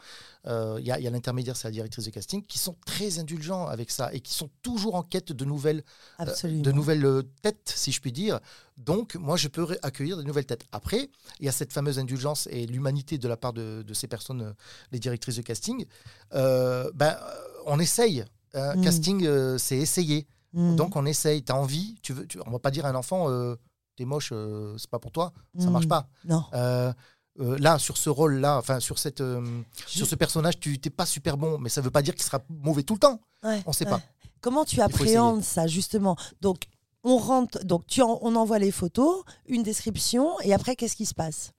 [0.48, 2.78] Euh, Il y a, il y a l'intermédiaire, c'est la directrice de casting, qui sont
[2.86, 5.84] très indulgents avec ça et qui sont toujours en quête de nouvelles
[6.22, 6.26] euh,
[6.62, 8.40] de nouvelles têtes, si je puis dire.
[8.78, 10.66] Donc, moi, je peux accueillir de nouvelles têtes.
[10.72, 11.10] Après,
[11.40, 14.42] il y a cette fameuse indulgence et l'humanité de la part de, de ces personnes,
[14.42, 14.54] euh,
[14.92, 15.86] les directrices de casting.
[16.34, 18.26] Euh, ben, euh, on essaye.
[18.54, 18.84] Un Mm.
[18.84, 20.28] Casting, euh, c'est essayer.
[20.54, 20.76] Mm.
[20.76, 21.44] Donc, on essaye.
[21.44, 21.96] Tu as envie.
[22.02, 23.56] Tu veux, tu, on va pas dire à un enfant, euh,
[23.96, 24.34] t'es moche,
[24.78, 25.34] c'est pas pour toi.
[25.60, 25.72] Ça Mm.
[25.72, 26.08] marche pas.
[26.26, 26.44] Non.
[26.54, 29.44] Euh, là, sur ce rôle-là, enfin, sur, cette, euh,
[29.88, 32.40] sur ce personnage, tu n'es pas super bon, mais ça veut pas dire qu'il sera
[32.50, 33.22] mauvais tout le temps.
[33.44, 33.92] Ouais, On sait ouais.
[33.92, 34.02] pas.
[34.40, 36.16] Comment tu appréhendes ça justement?
[36.42, 36.66] Donc,
[37.04, 41.06] on rentre, donc tu en- on envoie les photos, une description, et après, qu'est-ce qui
[41.06, 41.52] se passe?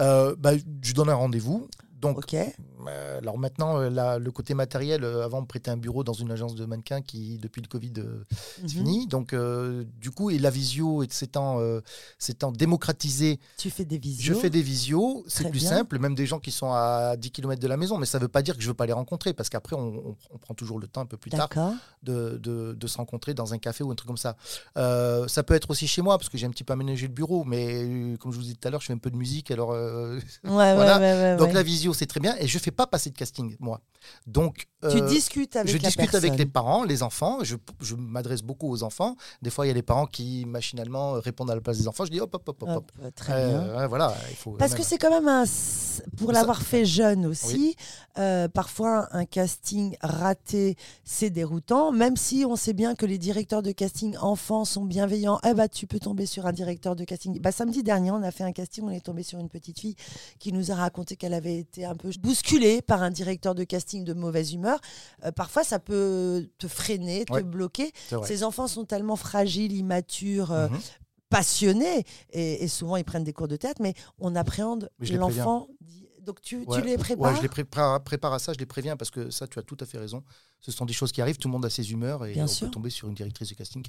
[0.00, 0.52] Euh, bah,
[0.82, 1.68] je donne un rendez-vous.
[2.14, 2.34] Donc.
[2.88, 6.12] Euh, alors maintenant, euh, la- le côté matériel, euh, avant on prêtait un bureau dans
[6.12, 8.68] une agence de mannequins qui, depuis le Covid, euh, c'est Mhm.
[8.68, 9.06] fini.
[9.08, 9.34] Donc,
[10.00, 11.60] du coup, et la visio et s'étant
[12.18, 14.34] s'étant démocratisé, Tu fais des je visios.
[14.38, 15.24] fais des visios.
[15.26, 15.70] C'est plus bien.
[15.70, 17.98] simple, même des gens qui sont à 10 km de la maison.
[17.98, 19.74] Mais ça ne veut pas dire que je ne veux pas les rencontrer, parce qu'après,
[19.76, 21.48] on, on- on prend toujours le temps un peu plus tard
[22.02, 24.36] de, de- de se rencontrer dans un café ou un truc comme ça.
[24.76, 27.44] Ça peut être aussi chez moi, parce que j'ai un petit peu aménagé le bureau.
[27.44, 29.50] Mais comme je vous disais tout à l'heure, je fais un peu de musique.
[29.50, 29.70] Alors,
[30.44, 30.98] Ouais, Voilà.
[30.98, 32.36] ouais, ouais, donc la visio, c'est très bien.
[32.38, 33.80] Et je fais pas passer de casting, moi.
[34.26, 37.38] Donc, Tu euh, discutes avec je la discute avec les parents, les enfants.
[37.42, 39.16] Je, je m'adresse beaucoup aux enfants.
[39.42, 42.04] Des fois, il y a des parents qui machinalement répondent à la place des enfants.
[42.04, 42.68] Je dis hop, hop, hop, hop.
[42.68, 42.92] hop.
[43.04, 43.86] Hop, très Euh, bien.
[43.88, 45.44] voilà, il faut Parce que c'est quand même un.
[46.18, 47.74] Pour l'avoir fait jeune aussi,
[48.18, 51.90] euh, parfois un casting raté, c'est déroutant.
[51.92, 55.68] Même si on sait bien que les directeurs de casting enfants sont bienveillants, eh bah,
[55.68, 57.40] tu peux tomber sur un directeur de casting.
[57.40, 59.96] Bah, samedi dernier, on a fait un casting, on est tombé sur une petite fille
[60.38, 64.04] qui nous a raconté qu'elle avait été un peu bousculée par un directeur de casting
[64.04, 64.80] de mauvaise humeur.
[65.24, 67.42] Euh, parfois, ça peut te freiner, te Ouais.
[67.42, 67.92] bloquer.
[68.24, 70.52] Ces enfants sont tellement fragiles, immatures.
[70.52, 70.78] euh, Mhm.
[71.28, 75.66] passionnés et, souvent ils prennent des cours de théâtre, mais on appréhende l'enfant.
[76.20, 78.96] Donc tu, tu, les prépares Ouais, je les prépare, prépare, à ça, je les préviens
[78.96, 80.22] parce que ça, tu as tout à fait raison
[80.66, 82.70] ce sont des choses qui arrivent, tout le monde a ses humeurs et on peut
[82.70, 83.86] tomber sur une directrice de casting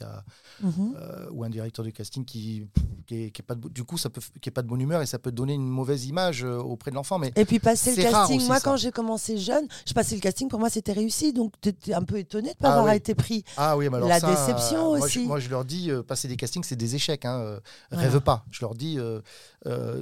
[0.61, 0.95] mhm.
[0.95, 2.67] euh, ou un directeur de casting qui,
[3.07, 5.17] qui, pas de, du coup ça peut qui est pas de bonne humeur et ça
[5.17, 7.17] peut donner une mauvaise image euh, auprès de l'enfant.
[7.17, 10.49] Mais et puis passer le casting, moi quand j'ai commencé jeune, je passais le casting
[10.49, 13.15] pour moi c'était réussi donc tu étais un peu étonné de pas ah avoir été
[13.15, 13.43] pris.
[13.57, 15.25] Ah oui, mais alors la déception aussi.
[15.25, 17.57] moi je leur dis euh, passer des castings c'est des échecs, hein,
[17.89, 18.45] rêve pas.
[18.51, 18.99] Je leur dis.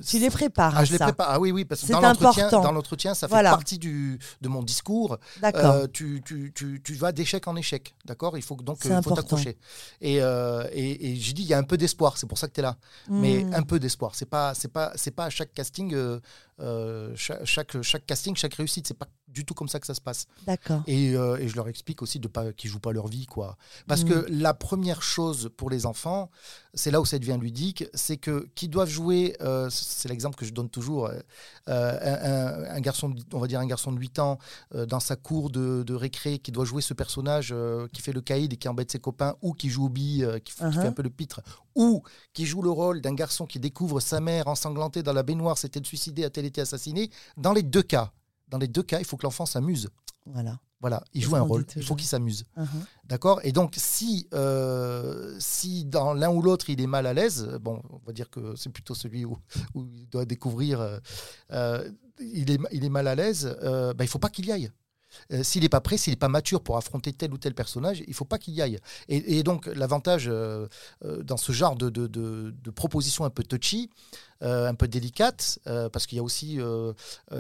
[0.06, 0.74] tu les prépares.
[0.76, 1.28] Ah, je les prépare.
[1.30, 4.62] Ah oui oui parce que dans l'entretien, dans l'entretien ça fait partie du de mon
[4.62, 5.18] discours.
[5.42, 5.88] D'accord.
[5.94, 6.65] tu, tu, tu,
[6.96, 8.38] vas d'échec en échec, d'accord?
[8.38, 9.58] Il faut donc il faut t'accrocher.
[10.02, 12.48] Et, euh, et, et j'ai dit il y a un peu d'espoir, c'est pour ça
[12.48, 12.78] que tu es là.
[13.10, 13.54] Mais hmm.
[13.54, 16.20] un peu d'espoir, c'est pas c'est pas c'est pas à chaque casting euh,
[16.62, 20.02] euh, chaque, chaque, casting, chaque réussite, c'est pas du tout comme ça que ça se
[20.02, 20.26] passe.
[20.48, 20.82] D'accord.
[20.88, 23.58] Et, et, je leur explique aussi de pas qu'ils jouent pas leur vie, quoi.
[23.88, 24.10] Parce hmm.
[24.10, 26.32] que la première chose pour les enfants,
[26.74, 29.36] c'est là où ça devient ludique, c'est que qu'ils doivent jouer.
[29.70, 31.12] c'est l'exemple que je donne toujours.
[31.68, 34.40] Un, garçon, on va dire un garçon de 8 ans
[34.74, 38.22] dans sa cour de, de récré qui doit jouer ce personnage euh, qui fait le
[38.22, 39.90] caïd et qui embête ses copains, ou qui joue au
[40.24, 40.88] euh, qui, fait uh-huh.
[40.88, 41.42] un peu le pitre,
[41.76, 45.58] ou qui joue le rôle d'un garçon qui découvre sa mère ensanglantée dans la baignoire,
[45.58, 47.10] s'était suicidé, a-t-elle été assassinée?
[47.38, 48.12] Dans les deux cas,
[48.48, 49.90] dans les deux cas, il faut que l'enfant s'amuse.
[50.26, 50.60] Voilà.
[50.82, 52.46] Voilà, il joue un rôle, il faut qu'il s'amuse.
[52.58, 52.68] Uh-huh.
[53.06, 53.40] D'accord?
[53.44, 57.82] Et donc, si, euh, si dans l'un ou l'autre, il est mal à l'aise, bon,
[57.90, 59.38] on va dire que c'est plutôt celui où,
[59.76, 61.00] il doit découvrir,
[62.20, 64.70] il, est, il est mal à l'aise, bah, il ne faut pas qu'il y aille.
[65.32, 68.00] Euh, s'il n'est pas prêt, s'il n'est pas mature pour affronter tel ou tel personnage,
[68.00, 68.80] il ne faut pas qu'il y aille.
[69.10, 70.68] Et, donc, l'avantage euh,
[71.04, 73.90] euh, dans ce genre de, de, de, propositions un peu touchy,
[74.42, 76.60] un peu délicates, parce qu'il y a aussi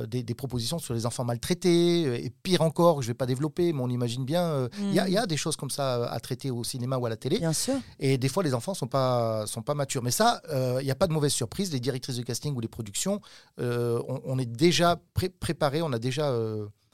[0.07, 3.81] des, propositions sur les enfants maltraités, et pire encore, je ne vais pas développer, mais
[3.81, 5.27] on imagine bien, il y, a mm.
[5.27, 7.37] des choses comme ça à traiter au cinéma ou à la télé.
[7.37, 7.75] Bien sûr.
[7.99, 10.03] Et des fois, les enfants ne sont pas, sont pas matures.
[10.03, 10.41] Mais ça,
[10.79, 11.71] il n'y a pas de mauvaise surprise.
[11.71, 13.19] Les directrices de casting ou les productions,
[13.57, 14.99] on, est déjà
[15.39, 16.33] préparé, on a déjà...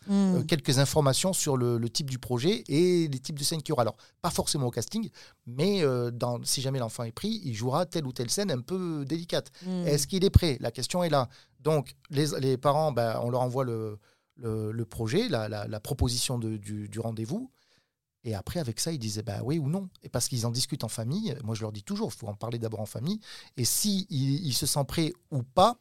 [0.10, 0.46] Euh, hmm.
[0.48, 3.84] quelques informations sur le, type du projet et les types de scènes qu'il y aura.
[3.84, 5.10] Alors, pas forcément au casting,
[5.46, 8.62] mais euh, dans, si jamais l'enfant est pris, il jouera telle ou telle scène un
[8.62, 9.52] peu délicate.
[9.66, 9.86] Hmm.
[9.86, 10.58] Est-ce qu'il est prêt?
[10.60, 11.30] La question est là.
[11.60, 14.00] Donc, les, les parents, ben, on leur envoie le,
[14.38, 17.52] le, projet, la, la, proposition de, du, du rendez-vous.
[18.24, 19.90] Et après, avec ça, ils disaient bah oui ou non.
[20.04, 22.36] Et parce qu'ils en discutent en famille, moi je leur dis toujours, il faut en
[22.36, 23.20] parler d'abord en famille.
[23.58, 25.80] Et si il, se sent prêt ou pas,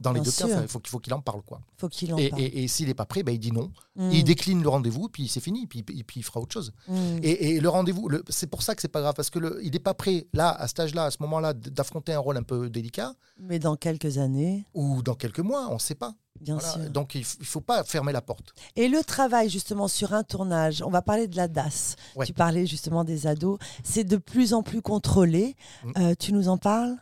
[0.00, 1.42] dans les deux cas, il faut, faut qu'il en parle.
[1.42, 1.60] Quoi.
[1.76, 2.42] Faut qu'il en et, parle.
[2.42, 3.70] Et, s'il n'est pas prêt, ben, il dit non.
[3.96, 4.10] Mm.
[4.12, 6.72] Il décline le rendez-vous, puis c'est fini, puis, puis, il fera autre chose.
[6.88, 7.18] Mm.
[7.22, 10.26] Et, le rendez-vous, c'est pour ça que c'est pas grave, parce qu'il n'est pas prêt,
[10.32, 13.14] là, à cet âge-là, à ce moment-là, d'affronter un rôle un peu délicat.
[13.38, 14.66] Mais dans quelques années.
[14.74, 16.14] Ou dans quelques mois, on ne sait pas.
[16.42, 16.90] Bien sûr.
[16.90, 18.54] Donc il ne faut pas fermer la porte.
[18.76, 21.96] Et le travail justement sur un tournage, on va parler de la DAS.
[22.24, 23.58] Tu parlais justement des ados.
[23.84, 25.56] C'est de plus en plus contrôlé.
[25.84, 25.92] Mm.
[25.96, 26.96] Euh, tu nous en parles?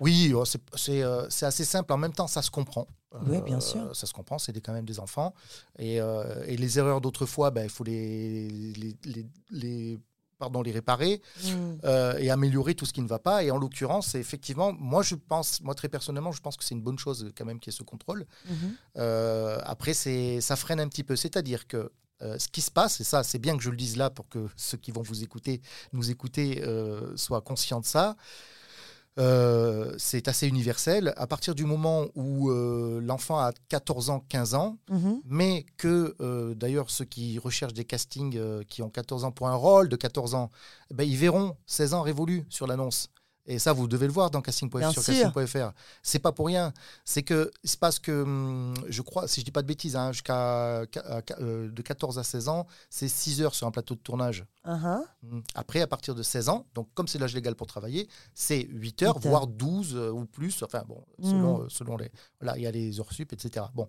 [0.00, 0.44] Oui, oh,
[0.88, 1.92] euh, c'est assez simple.
[1.92, 2.86] En même temps, ça se comprend.
[3.26, 3.94] Oui, bien euh, sûr.
[3.94, 5.34] Ça se comprend, c'est quand même des enfants.
[5.78, 9.98] Et, et les erreurs d'autrefois, ben, il faut les, les, les
[10.38, 11.50] pardon, les réparer mm.
[11.84, 13.44] euh, et améliorer tout ce qui ne va pas.
[13.44, 16.82] Et en l'occurrence, effectivement, moi je pense, moi très personnellement, je pense que c'est une
[16.82, 18.26] bonne chose quand même qu'il y ait ce contrôle.
[18.48, 18.54] Mm-hmm.
[18.98, 21.16] Euh, après, c'est, ça freine un petit peu.
[21.16, 21.90] C'est-à-dire que
[22.22, 24.28] euh, ce qui se passe, et ça c'est bien que je le dise là pour
[24.28, 25.60] que ceux qui vont vous écouter,
[25.92, 26.62] nous écouter,
[27.16, 28.16] soient conscients de ça,
[29.18, 31.12] euh, c'est assez universel.
[31.16, 35.20] À partir du moment où euh, l'enfant a 14 ans, 15 ans, mhm.
[35.24, 39.54] mais que euh, d'ailleurs ceux qui recherchent des castings qui ont 14 ans pour un
[39.54, 40.50] rôle de 14 ans,
[40.90, 43.10] eh ben, ils verront 16 ans révolus sur l'annonce.
[43.46, 45.72] Et ça, vous devez le voir dans casting.fr, sur casting.fr.
[46.02, 46.72] C'est pas pour rien.
[47.04, 50.12] C'est que c'est parce que hum, je crois, si je dis pas de bêtises, hein,
[50.12, 50.86] jusqu'à
[51.40, 54.46] euh, de 14 à 16 ans, c'est 6 heures sur un plateau de tournage.
[54.64, 55.02] Uh-huh.
[55.30, 55.42] Hum.
[55.54, 59.02] Après, à partir de 16 ans, donc comme c'est l'âge légal pour travailler, c'est 8
[59.02, 60.62] heures, voire 12 euh, ou plus.
[60.62, 61.62] Enfin bon, selon, hmm.
[61.62, 63.66] euh, selon les, voilà, il y a les heures sup, etc.
[63.74, 63.88] Bon,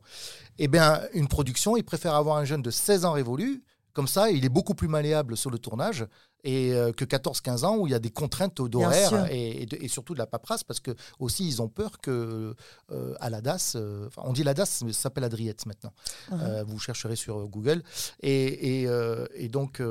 [0.58, 3.63] eh bien, une production, il préfère avoir un jeune de 16 ans révolu
[3.96, 6.06] comme ça, il est beaucoup plus malléable sur le tournage
[6.45, 10.13] et euh, que 14-15 ans où il y a des contraintes d'horaire et, et, surtout
[10.13, 12.55] de la paperasse parce que aussi ils ont peur que
[12.91, 15.91] euh, à la DAS, euh, on dit la DAS, mais ça s'appelle Adriette maintenant.
[16.31, 16.63] Uh-huh.
[16.63, 17.84] vous chercherez sur Google
[18.21, 19.81] et, et donc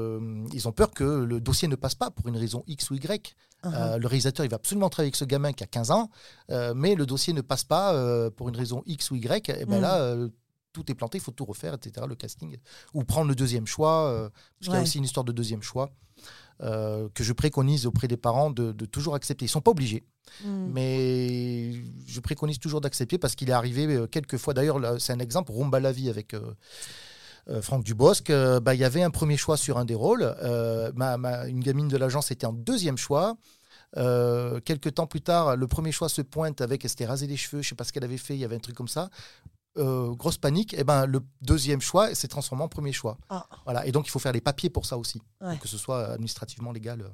[0.52, 3.34] ils ont peur que le dossier ne passe pas pour une raison X ou Y.
[3.64, 3.98] Uh-huh.
[3.98, 6.10] le réalisateur, il va absolument travailler avec ce gamin qui a 15 ans,
[6.74, 9.48] mais le dossier ne passe pas pour une raison X ou Y.
[9.48, 9.82] Et ben mm.
[9.82, 10.16] là,
[10.74, 12.04] tout est planté, il faut tout refaire, etc.
[12.06, 12.58] Le casting.
[12.92, 15.62] Ou prendre le deuxième choix, euh, parce qu'il y a aussi une histoire de deuxième
[15.62, 15.90] choix
[16.62, 19.44] euh, que je préconise auprès des parents de, toujours accepter.
[19.44, 20.04] Ils ne sont pas obligés,
[20.44, 20.66] hmm.
[20.72, 21.72] mais
[22.06, 24.54] je préconise toujours d'accepter parce qu'il est arrivé euh, quelques fois.
[24.54, 26.34] D'ailleurs, c'est un exemple, Rumba la vie avec.
[27.60, 30.34] Franck Dubosc, bah, il y avait un premier choix sur un des rôles.
[30.94, 33.36] Ma, une gamine de l'agence était en deuxième choix.
[33.96, 37.36] Euh, quelques temps plus tard, le premier choix se pointe avec, elle s'était rasé les
[37.36, 39.10] cheveux, je sais pas ce qu'elle avait fait, il y avait un truc comme ça.
[39.76, 43.18] Euh, grosse panique, et ben le deuxième choix s'est transformé en premier choix.
[43.28, 43.44] Ah.
[43.64, 45.58] Voilà, et donc il faut faire les papiers pour ça aussi, Ouais.
[45.58, 47.00] que ce soit administrativement légal.
[47.00, 47.08] euh.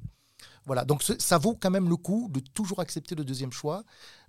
[0.67, 3.83] Voilà, donc ça vaut quand même le coup de toujours accepter le deuxième choix,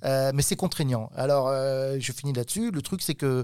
[0.06, 1.10] euh, mais c'est contraignant.
[1.14, 2.72] Alors, euh, je finis là-dessus.
[2.72, 3.44] Le truc, c'est que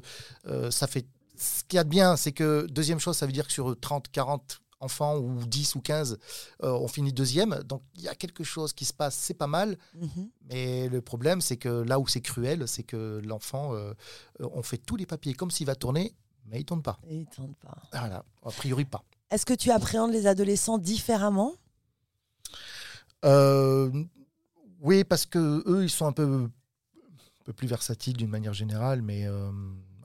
[0.69, 1.06] ça fait.
[1.38, 3.78] Ce qu'il y a de bien, c'est que deuxième choix, ça veut dire que sur
[3.80, 6.20] 30, 40 enfants ou 10 ou 15,
[6.63, 7.62] euh, on finit deuxième.
[7.63, 9.78] Donc, il y a quelque chose qui se passe, c'est pas mal.
[9.96, 10.30] Mhm.
[10.50, 13.94] Mais le problème, c'est que là où c'est cruel, c'est que l'enfant, euh,
[14.42, 16.13] euh, on fait tous les papiers comme s'il va tourner,
[16.46, 17.00] mais il tourne pas.
[17.10, 17.78] Ils tentent pas.
[17.92, 19.04] Voilà, a priori pas.
[19.30, 21.54] Est-ce que tu appréhendes les adolescents différemment?
[23.26, 23.92] Euh,
[24.80, 29.02] oui, parce que eux, ils sont un peu, un peu plus versatiles d'une manière générale,
[29.02, 29.28] mais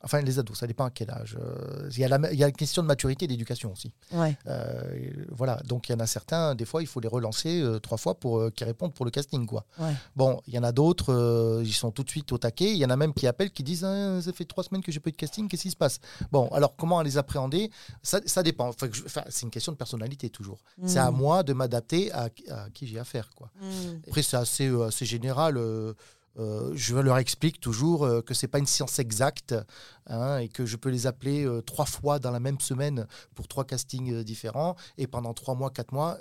[0.05, 1.37] enfin les ados, ça dépend à quel âge.
[1.41, 3.93] Euh, Il y, a la- il y a une question de maturité et d'éducation aussi.
[4.12, 4.37] Ouais.
[4.47, 7.79] Euh, voilà, donc il y en a certains, des fois, il faut les relancer euh,
[7.79, 9.65] trois fois pour euh, qu'ils répondent pour le casting, quoi.
[9.79, 9.93] Ouais.
[10.17, 12.73] Bon, il y en a d'autres, ils sont tout de suite au taquet.
[12.73, 14.91] Il y en a même qui appellent, qui disent Ah, Ça fait trois semaines que
[14.93, 15.99] j'ai pas eu de casting, qu'est-ce qui se passe?
[16.31, 17.71] Bon, alors comment les appréhender?
[18.03, 18.69] Ça, ça dépend.
[18.69, 20.59] Enfin, enfin, c'est une question de personnalité toujours.
[20.85, 23.31] C'est à moi de m'adapter à, à qui j'ai affaire.
[23.35, 23.51] Quoi.
[23.61, 24.01] Mm.
[24.09, 25.59] Après, c'est assez, assez général.
[26.38, 29.55] Euh, je leur explique toujours euh, que c'est pas une science exacte
[30.07, 33.49] hein, et que je peux les appeler euh, trois fois dans la même semaine pour
[33.49, 36.18] trois castings différents et pendant trois mois, quatre mois,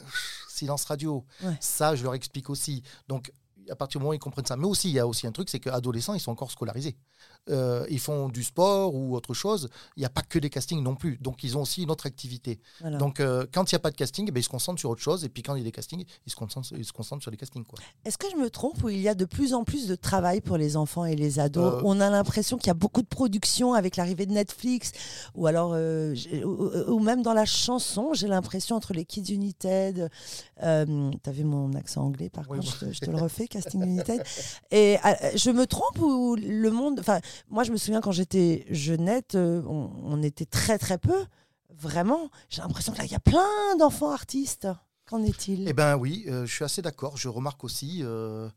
[0.50, 1.26] silence radio.
[1.44, 1.56] Ouais.
[1.62, 2.84] Ça, je leur explique aussi.
[3.08, 3.32] Donc,
[3.70, 4.58] à partir du moment où ils comprennent ça.
[4.58, 6.98] Mais aussi, il y a aussi un truc, c'est qu'adolescents, ils sont encore scolarisés.
[7.50, 9.68] Euh, ils font du sport ou autre chose.
[9.98, 11.18] Il n'y a pas que des castings non plus.
[11.18, 12.60] Donc, ils ont aussi une autre activité.
[12.82, 12.98] Voilà.
[12.98, 14.92] Donc, euh, quand il n'y a pas de casting, eh ben, ils se concentrent sur
[14.92, 15.26] autre chose.
[15.26, 17.32] Et puis, quand il y a des castings, ils se concentrent, ils se concentrent sur
[17.32, 17.64] les castings.
[18.06, 20.40] Est-ce que je me trompe ou il y a de plus en plus de travail
[20.42, 23.08] pour les enfants et les ados Euh, On a l'impression qu'il y a beaucoup de
[23.08, 24.92] production avec l'arrivée de Netflix
[25.34, 30.10] ou alors ou, ou même dans la chanson, j'ai l'impression entre les Kids United.
[30.60, 32.78] T'as vu mon accent anglais par Oui, contre, bon.
[32.82, 34.24] je, te, je te le refais, Casting United.
[34.72, 34.98] Et
[35.36, 37.00] je me trompe ou le monde.
[37.00, 37.20] Enfin,
[37.50, 41.26] moi je me souviens quand j'étais jeunette, euh, on, on était très très peu.
[41.74, 44.68] Vraiment, j'ai l'impression que là il y a plein d'enfants artistes.
[45.08, 45.68] Qu'en est-il?
[45.68, 47.18] Eh ben oui, euh, je suis assez d'accord.
[47.18, 48.50] Je remarque aussi, euh,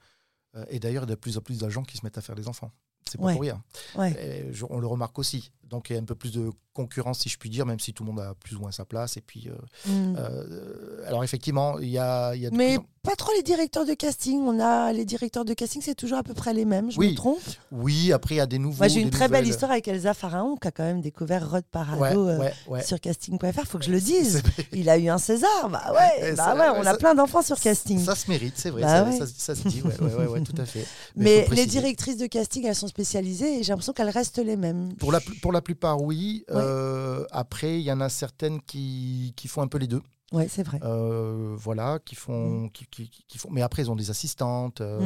[0.69, 2.35] et d'ailleurs, il y a de plus en plus d'agents qui se mettent à faire
[2.37, 2.71] des enfants.
[3.11, 3.33] C'est pas Ouais.
[3.33, 3.63] pour rien.
[3.97, 4.13] Ouais.
[4.49, 5.51] Et je- on le remarque aussi.
[5.71, 7.93] Donc il y a un peu plus de concurrence, si je puis dire, même si
[7.95, 9.17] tout le monde a plus ou moins sa place.
[9.17, 9.53] Et puis, euh,
[9.91, 10.17] Mm.
[10.19, 13.95] euh, alors effectivement, il y a, y a Mais en- pas trop les directeurs de
[13.95, 14.41] casting.
[14.41, 16.91] On a les directeurs de casting, c'est toujours à peu près les mêmes.
[16.91, 17.11] Je Oui.
[17.13, 17.39] me trompe?
[17.71, 18.79] Oui, après il y a des nouveaux.
[18.79, 21.65] Moi, j'ai une très belle histoire avec Elsa Pharaon qui a quand même découvert Rod
[21.71, 22.83] Parado Ouais, euh, ouais, ouais.
[22.83, 23.67] sur casting.fr.
[23.69, 24.43] Faut que je le dise.
[24.73, 25.69] Il a eu un César.
[25.71, 26.31] Bah ouais.
[26.31, 28.05] Et bah ça- on a plein d'enfants sur casting.
[28.05, 28.83] Ça se mérite, c'est vrai.
[28.83, 30.85] Bah ça, se dit, ouais, ouais, ouais, ouais, tout à fait.
[31.17, 34.93] Mais les directrices de casting, elles sont spécialisées et j'ai l'impression qu'elles restent les mêmes.
[34.97, 36.45] Pour la, pour la plupart, oui.
[36.51, 40.03] Euh, après, il y en a certaines qui, qui font un peu les deux.
[40.33, 40.81] Ouais, c'est vrai.
[40.83, 42.19] Euh, voilà, qui Mm.
[42.19, 43.49] font, qui, qui- qui font.
[43.53, 44.99] Mais après, ils ont des assistantes, euh,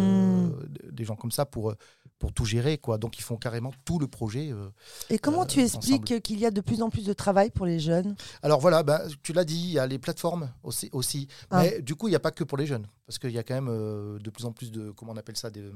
[0.49, 0.91] Mm.
[0.91, 1.75] des gens comme ça pour,
[2.19, 2.99] pour tout gérer, quoi.
[2.99, 4.51] Donc, ils font carrément tout le projet.
[4.51, 4.69] euh.
[5.09, 7.65] Et comment euh, tu expliques qu'il y a de plus en plus de travail pour
[7.67, 8.17] les jeunes?
[8.43, 10.89] Alors voilà, ben, tu l'as dit, il y a les plateformes aussi.
[10.93, 11.29] aussi.
[11.51, 11.63] Ah.
[11.63, 13.43] Mais du coup, il n'y a pas que pour les jeunes, parce qu'il y a
[13.43, 15.71] quand même euh, de plus en plus de, comment on appelle ça, des,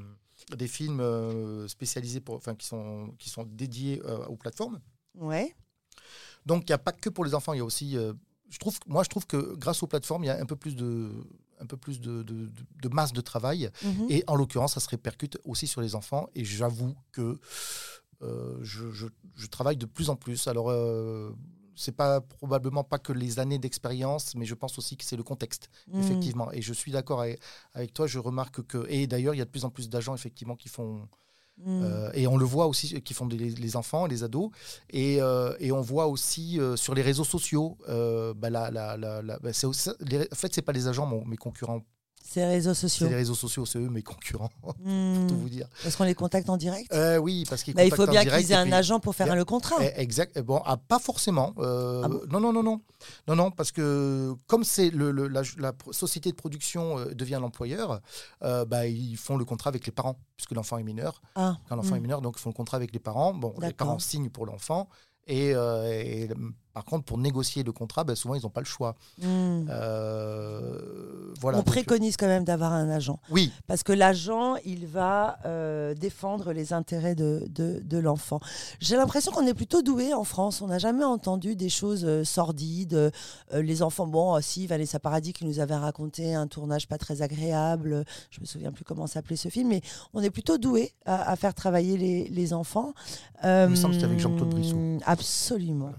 [0.57, 1.03] des films
[1.69, 4.81] spécialisés pour, enfin, qui sont, qui sont dédiés aux plateformes.
[5.17, 5.55] Ouais.
[6.45, 7.97] Donc, il n'y a pas que pour les enfants, il y a aussi.
[8.49, 10.75] je trouve, moi, je trouve que grâce aux plateformes, il y a un peu plus
[10.75, 11.13] de,
[11.63, 13.71] un peu plus de, de- masse de travail.
[13.85, 14.07] Mhm.
[14.11, 16.29] Et en l'occurrence, ça se répercute aussi sur les enfants.
[16.35, 17.39] Et j'avoue que
[18.23, 20.47] euh, je, je- je travaille de plus en plus.
[20.49, 21.35] Alors, euh,
[21.75, 25.23] c'est pas probablement pas que les années d'expérience, mais je pense aussi que c'est le
[25.23, 26.01] contexte, Mm.
[26.01, 26.53] effectivement.
[26.53, 27.41] Et je suis d'accord avec,
[27.75, 28.07] avec toi.
[28.07, 30.69] Je remarque que, et d'ailleurs, il y a de plus en plus d'agents effectivement qui
[30.69, 31.09] font,
[31.65, 31.83] Mm.
[31.85, 34.51] euh, et on le voit aussi, qui font des, les enfants, les ados.
[34.91, 38.97] Et, euh, et on voit aussi euh, sur les réseaux sociaux, bah, la- la-
[39.39, 41.83] bah, c'est aussi- les- en fait, c'est pas les agents, mes concurrents.
[42.25, 43.09] Ces réseaux C'est sociaux.
[43.09, 45.67] les réseaux sociaux, c'est eux mes concurrents, pour tout vous dire.
[45.83, 46.93] Parce qu'on les contacte en direct?
[46.95, 49.35] Euh, oui, parce qu'ils Bah, Il faut bien qu'ils aient un puis- agent pour faire
[49.35, 49.77] le contrat.
[49.81, 50.39] Eh, Exact.
[50.41, 51.53] Bon, ah, pas forcément.
[51.59, 52.21] euh, Ah bon?
[52.31, 52.81] non, non, non, non,
[53.29, 55.43] non, non, parce que comme c'est le, le- la,
[55.91, 58.01] société de production euh, devient l'employeur,
[58.41, 61.21] bah, ils font le contrat avec les parents, puisque l'enfant est mineur.
[61.35, 61.99] Ah, Quand l'enfant mm.
[61.99, 63.35] est mineur, donc ils font le contrat avec les parents.
[63.35, 64.89] Bon, les parents signent pour l'enfant.
[65.27, 66.29] Et, et,
[66.75, 68.97] par contre, pour négocier le contrat, bah, souvent ils n'ont pas le choix.
[69.19, 69.67] Mm.
[69.69, 71.59] Euh, voilà.
[71.59, 73.19] On donc, préconise quand même d'avoir un agent.
[73.31, 78.41] oui, Parce que l'agent, il va euh, défendre les intérêts de, de, de l'enfant.
[78.81, 80.63] J'ai l'impression qu'on est plutôt doué en France.
[80.63, 82.95] On n'a jamais entendu des choses euh, sordides.
[82.95, 83.11] Euh,
[83.53, 87.23] les enfants, bon, euh, si, Vanessa Paradis qui nous avait raconté un tournage pas très
[87.23, 88.05] agréable.
[88.31, 89.83] Je me souviens plus comment s'appelait ce film, mais
[90.15, 92.93] on est plutôt doué à, à faire travailler les, les enfants.
[93.45, 94.77] Il me semble que c'était avec Jean-Claude Brissot.
[94.77, 95.87] Euh, Absolument.
[95.87, 95.97] voilà.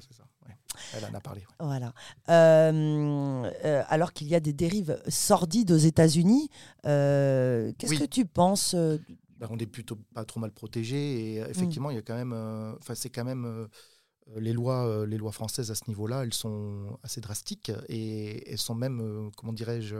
[0.95, 1.41] Elle en a parlé.
[1.41, 1.47] ouais.
[1.59, 1.93] Voilà.
[2.29, 6.49] Euh, euh, alors qu'il y a des dérives sordides aux États-Unis.
[6.85, 7.99] Euh, Qu'est-ce Oui.
[7.99, 11.95] que tu penses Ben, on est plutôt pas trop mal protégé et euh, effectivement il
[11.95, 13.67] y a quand même euh, enfin c'est quand même
[14.37, 18.73] les lois les lois françaises à ce niveau-là elles sont assez drastiques et elles sont
[18.75, 19.97] même comment dirais-je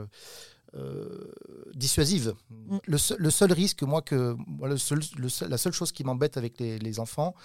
[0.76, 1.32] euh,
[1.76, 2.78] dissuasives Mm.
[2.88, 5.92] le, seul, le seul risque moi que moi, le seul- le seul- la seule chose
[5.92, 7.36] qui m'embête avec les, les enfants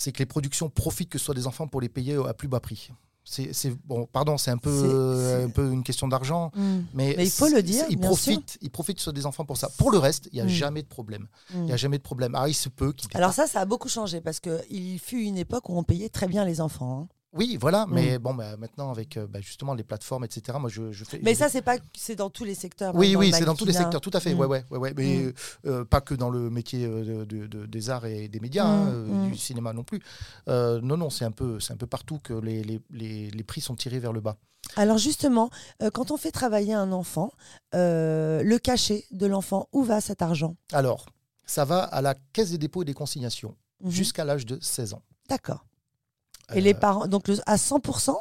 [0.00, 2.48] c'est que les productions profitent que ce soit des enfants pour les payer à plus
[2.48, 2.90] bas prix
[3.22, 6.80] c'est bon pardon c'est un peu C'est- euh, c'est- un peu une question d'argent hmm,
[6.94, 9.68] mais, Mais il faut le dire, Ils profitent, ils profitent sur des enfants pour ça.
[9.78, 10.48] Pour le reste, il n'y a Mm.
[10.48, 11.28] jamais de problème.
[11.52, 11.64] Il hmm.
[11.66, 12.34] n'y a jamais de problème.
[12.34, 13.08] Ah, il se peut qu'il.
[13.14, 16.26] Alors ça, ça a beaucoup changé parce qu'il fut une époque où on payait très
[16.28, 17.02] bien les enfants.
[17.02, 17.08] hein.
[17.32, 17.86] Oui, voilà.
[17.88, 21.20] Mais bon, bah, maintenant, avec euh, bah, justement les plateformes, etc., moi, je, je fais.
[21.22, 22.94] Mais je- ça, c'est pas, c'est dans tous les secteurs.
[22.96, 23.84] Oui, même oui, c'est dans tous les mannequinat.
[23.84, 24.34] secteurs, tout à fait.
[24.34, 24.38] Mm.
[24.40, 24.94] Ouais, ouais, ouais, ouais.
[24.96, 25.32] Mais Mm.
[25.66, 28.88] euh, pas que dans le métier euh, de- de- des arts et des médias, Mm,
[28.88, 29.30] hein, mm.
[29.30, 30.00] du cinéma non plus.
[30.48, 33.44] Euh, non, non, c'est un peu, c'est un peu partout que les, les, les, les
[33.44, 34.36] prix sont tirés vers le bas.
[34.76, 35.50] Alors justement,
[35.94, 37.30] quand on fait travailler un enfant,
[37.72, 40.56] le cachet de l'enfant, où va cet argent?
[40.72, 41.06] Alors,
[41.46, 43.90] ça va à la caisse des dépôts et des consignations Mhm.
[43.90, 45.02] jusqu'à l'âge de 16 ans.
[45.28, 45.64] D'accord.
[46.54, 48.18] Et Euh, les parents, donc le- à 100%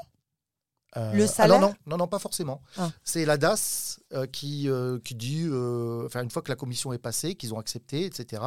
[0.98, 2.62] Euh, Le ah salaire non, non, non, non, pas forcément.
[2.76, 2.90] Ah.
[3.04, 6.92] C'est la DAS euh, qui, euh, qui dit, euh, enfin, une fois que la commission
[6.94, 8.42] est passée, qu'ils ont accepté, etc.,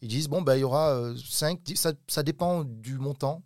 [0.00, 3.42] ils disent, bon, ben, il y aura 5, ça, ça dépend du montant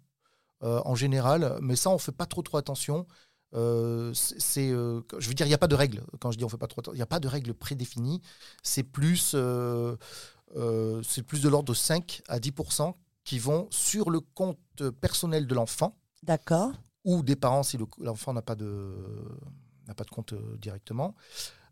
[0.63, 3.07] euh, en général, mais ça, on ne fait pas trop, trop attention.
[3.55, 6.03] Euh, c'est, euh, je veux dire, il n'y a pas de règle.
[6.21, 8.21] Quand je dis on fait pas trop, il n'y a pas de règle prédéfinie.
[8.63, 9.97] C'est plus, euh,
[10.57, 12.53] euh, c'est plus de l'ordre de 5 à 10
[13.25, 14.59] qui vont sur le compte
[15.01, 16.73] personnel de l'enfant D'accord.
[17.05, 18.95] ou des parents si le- l'enfant n'a pas de
[19.87, 21.15] n'a pas de compte euh, directement.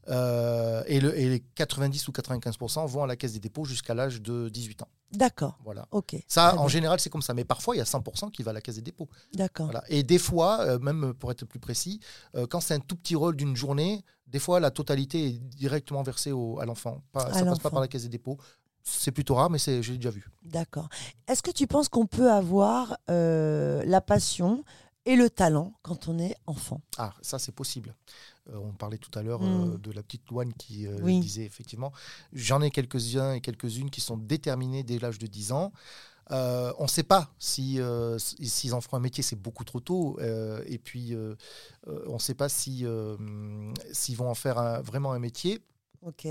[0.09, 3.95] Euh, et, le- et les 90 ou 95% vont à la caisse des dépôts jusqu'à
[3.95, 4.89] l'âge de 18 ans.
[5.13, 5.59] D'accord.
[5.65, 5.87] Voilà.
[5.93, 6.17] Ok.
[6.27, 7.33] Ça, en général, c'est comme ça.
[7.35, 9.09] Mais parfois, il y a 100% qui va à la caisse des dépôts.
[9.33, 9.67] D'accord.
[9.67, 9.83] Voilà.
[9.89, 12.01] Et des fois, euh, même pour être plus précis,
[12.35, 16.03] euh, quand c'est un tout petit rôle d'une journée, des fois, la totalité est directement
[16.03, 17.03] versée au- à l'enfant.
[17.15, 17.57] Ça passe l'enfant.
[17.63, 18.39] pas par la caisse des dépôts.
[18.85, 20.27] C'est plutôt rare, mais c'est- je l'ai déjà vu.
[20.45, 20.89] D'accord.
[21.29, 24.65] Est-ce que tu penses qu'on peut avoir euh, la passion
[25.05, 26.81] et le talent quand on est enfant?
[26.99, 27.95] Ah, ça c'est possible.
[28.51, 29.75] Euh, on parlait tout à l'heure Mm.
[29.75, 31.21] euh, de la petite Loane qui Oui.
[31.21, 31.93] disait effectivement.
[32.33, 35.73] J'en ai quelques-uns et quelques-unes qui sont déterminés dès l'âge de 10 ans.
[36.31, 39.81] Euh, on ne sait pas si, euh, s'ils en feront un métier, c'est beaucoup trop
[39.81, 40.17] tôt.
[40.21, 41.15] Euh, et puis,
[41.87, 42.85] on ne sait pas si,
[43.93, 45.61] s'ils vont en faire un- vraiment un métier.
[46.03, 46.27] Ok.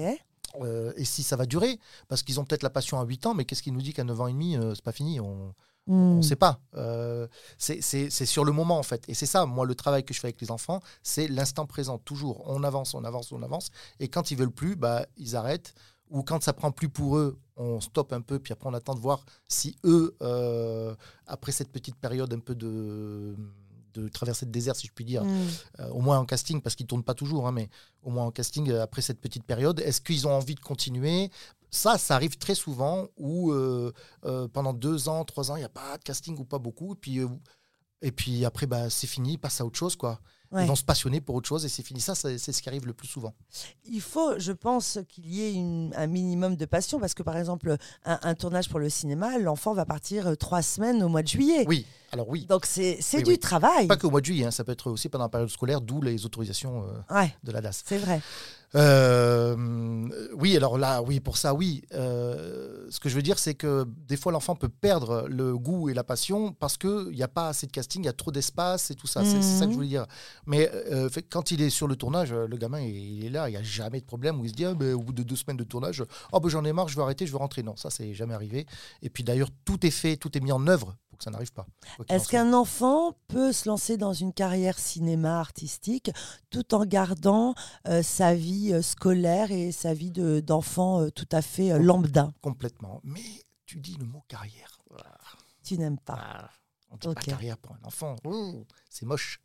[0.62, 3.34] Euh, et si ça va durer, parce qu'ils ont peut-être la passion à 8 ans,
[3.34, 5.54] mais qu'est-ce qui nous dit qu'à 9 ans et demi, euh, c'est pas fini on,
[5.88, 6.18] Hmm.
[6.18, 6.60] ne sait pas.
[6.76, 7.28] Euh,
[7.58, 7.82] c'est-
[8.26, 9.04] sur le moment, en fait.
[9.10, 11.98] Et c'est ça, moi, le travail que je fais avec les enfants, c'est l'instant présent,
[11.98, 12.44] toujours.
[12.48, 13.72] On avance, on avance, on avance.
[14.00, 15.74] Et quand ils veulent plus, bah, ils arrêtent.
[16.12, 18.94] Ou quand ça prend plus pour eux, on stoppe un peu, puis après on attend
[18.94, 20.16] de voir si eux,
[21.26, 23.36] après cette petite période un peu de,
[23.94, 25.48] de traversée de désert, si je puis dire, Hmm.
[25.80, 27.70] euh, au moins en casting, parce qu'ils ne tournent pas toujours, hein, mais
[28.04, 31.30] au moins en casting, euh, après cette petite période, est-ce qu'ils ont envie de continuer?
[31.70, 33.94] Ça, ça arrive très souvent où euh,
[34.26, 36.94] euh, pendant deux ans, trois ans, il n'y a pas de casting ou pas beaucoup.
[36.94, 37.20] Et puis,
[38.02, 39.96] et puis après, bah, c'est fini, ils passent à autre chose.
[39.96, 40.20] Quoi.
[40.52, 40.66] Ouais.
[40.66, 42.02] Ils vont se passionner pour autre chose et c'est fini.
[42.02, 43.34] Ça, c'est ce qui arrive le plus souvent.
[43.86, 47.38] Il faut, je pense, qu'il y ait une- un minimum de passion parce que, par
[47.38, 51.24] exemple, un, un tournage pour le cinéma, l'enfant va partir euh, trois semaines au mois
[51.24, 51.64] de juillet.
[51.68, 52.46] Oui, alors oui.
[52.48, 53.40] Donc c'est c'est Oui, du oui.
[53.40, 53.88] travail.
[53.88, 56.02] Pas qu'au mois de juillet, hein, ça peut être aussi pendant la période scolaire, d'où
[56.02, 57.84] les autorisations euh, Ouais, de la DAS.
[57.86, 58.22] c'est vrai.
[58.76, 61.84] Euh, oui, alors là, oui, pour ça, oui.
[61.94, 65.90] Euh, ce que je veux dire, c'est que des fois, l'enfant peut perdre le goût
[65.90, 68.32] et la passion parce qu'il n'y a pas assez de casting, il y a trop
[68.32, 69.24] d'espace et tout ça.
[69.26, 70.06] C'est c'est ça que je voulais dire.
[70.46, 73.52] Mais euh, fait, quand il est sur le tournage, le gamin, il, est là, il
[73.52, 75.36] n'y a jamais de problème où il se dit, ah, ben, au bout de deux
[75.36, 77.64] semaines de tournage, oh, j'en ai marre, je veux arrêter, je veux rentrer.
[77.64, 78.66] Non, ça, c'est jamais arrivé.
[79.02, 81.66] Et puis d'ailleurs, tout est fait, tout est mis en œuvre que ça n'arrive pas.
[82.10, 86.12] Est-ce qu'un enfant peut se lancer dans une carrière cinéma artistique
[86.50, 87.54] tout en gardant
[87.88, 92.34] euh, sa vie euh, scolaire et sa vie de- d'enfant euh, tout à fait lambda?
[92.42, 93.00] Complètement.
[93.04, 93.22] Mais
[93.66, 94.80] tu dis le mot carrière.
[95.64, 96.18] Tu n'aimes pas.
[96.20, 96.50] Ah,
[96.90, 98.16] on dit pas carrière pour un enfant.
[98.90, 99.40] C'est moche.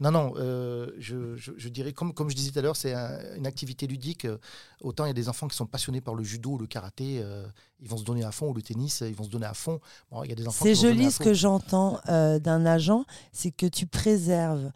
[0.00, 2.94] Non, non, euh, je, je- je dirais, comme, comme je disais tout à l'heure, c'est
[2.94, 4.24] un- une activité ludique.
[4.24, 4.38] Euh,
[4.82, 7.46] Autant il y a des enfants qui sont passionnés par le judo, le karaté, euh,
[7.80, 9.78] ils vont se donner à fond, ou le tennis, ils vont se donner à fond.
[10.10, 13.50] Bon, il y a des enfants C'est joli ce que j'entends euh, d'un agent, c'est
[13.50, 14.70] que tu préserves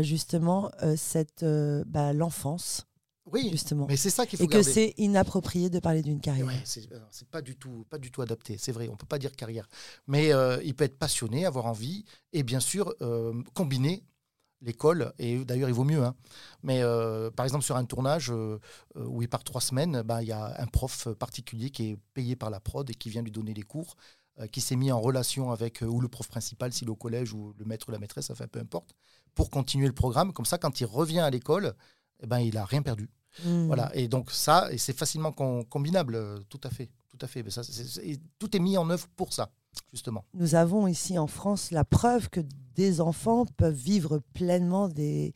[0.00, 2.86] justement cette bah, l'enfance
[3.30, 6.46] Oui, justement mais c'est ça qu'il faut et que c'est inapproprié de parler d'une carrière.
[6.46, 8.56] Ouais, c'est pas du tout, pas du tout adapté.
[8.58, 9.68] C'est vrai, on peut pas dire carrière,
[10.06, 14.04] mais euh, il peut être passionné, avoir envie, et bien sûr euh, combiner
[14.64, 15.12] l'école.
[15.18, 16.02] Et d'ailleurs, il vaut mieux.
[16.02, 16.14] hein.
[16.62, 18.58] Mais euh, par exemple, sur un tournage euh,
[18.96, 21.98] euh, où il part trois semaines, ben, il y a un prof particulier qui est
[22.14, 23.96] payé par la prod et qui vient lui donner les cours,
[24.40, 27.32] euh, qui s'est mis en relation avec ou le prof principal, s'il est au collège,
[27.32, 28.94] ou le maître ou la maîtresse, enfin peu importe,
[29.34, 30.32] pour continuer le programme.
[30.32, 31.74] Comme ça, quand il revient à l'école,
[32.22, 33.08] eh ben, il n'a rien perdu.
[33.44, 33.66] Hmm.
[33.66, 33.90] Voilà.
[33.94, 36.90] Et donc ça, et c'est facilement com- combinable, tout à fait.
[37.10, 37.44] Tout à fait.
[37.44, 37.62] Mais ça,
[38.40, 39.52] tout est mis en œuvre pour ça,
[39.92, 40.24] justement.
[40.34, 42.40] Nous avons ici en France la preuve que
[42.76, 45.32] des enfants peuvent vivre pleinement des,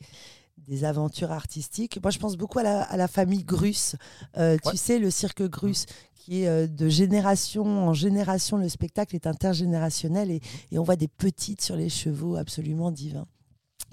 [0.57, 1.99] des aventures artistiques.
[2.01, 3.95] Moi, je pense beaucoup à la, à la famille Grus.
[4.37, 4.71] Euh, Ouais.
[4.71, 5.85] Tu sais, le cirque Grus,
[6.15, 10.95] qui est euh, de génération en génération, le spectacle est intergénérationnel et, et on voit
[10.97, 13.27] des petites sur les chevaux absolument divins.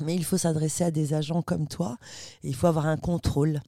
[0.04, 1.96] Mais il faut s'adresser à des agents comme toi
[2.42, 3.60] et il faut avoir un contrôle.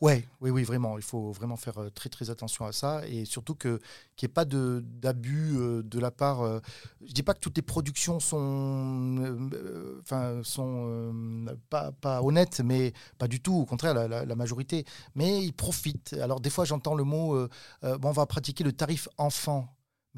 [0.00, 0.98] Ouais, oui, oui, vraiment.
[0.98, 3.80] Il faut vraiment faire euh, très, très attention à ça et surtout que
[4.16, 6.42] qu'il n'y ait pas d'abus euh, de la part.
[6.42, 6.60] euh,
[7.06, 9.50] je dis pas que toutes les productions sont,
[10.42, 13.54] sont pas, honnêtes, mais pas du tout.
[13.54, 14.84] Au contraire, la, majorité.
[15.14, 16.14] Mais ils profitent.
[16.20, 17.48] Alors des fois, j'entends le mot.
[17.82, 19.68] bon, on va pratiquer le tarif enfant.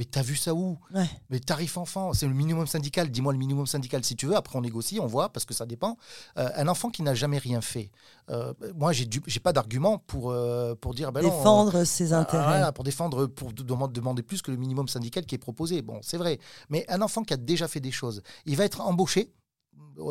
[0.01, 1.05] Mais t'as vu ça où Ouais.
[1.29, 3.11] Mais tarif enfant, c'est le minimum syndical.
[3.11, 4.35] Dis-moi le minimum syndical si tu veux.
[4.35, 5.99] Après, on négocie, on voit, parce que ça dépend.
[6.39, 7.91] Euh, un enfant qui n'a jamais rien fait.
[8.31, 11.13] euh, moi, j'ai j'ai pas d'argument pour, euh, pour dire.
[11.13, 12.45] ben non, Défendre ses euh, intérêts.
[12.45, 15.83] voilà, pour défendre, pour de- demander, demander plus que le minimum syndical qui est proposé.
[15.83, 16.39] Bon, c'est vrai.
[16.71, 19.35] Mais un enfant qui a déjà fait des choses, il va être embauché.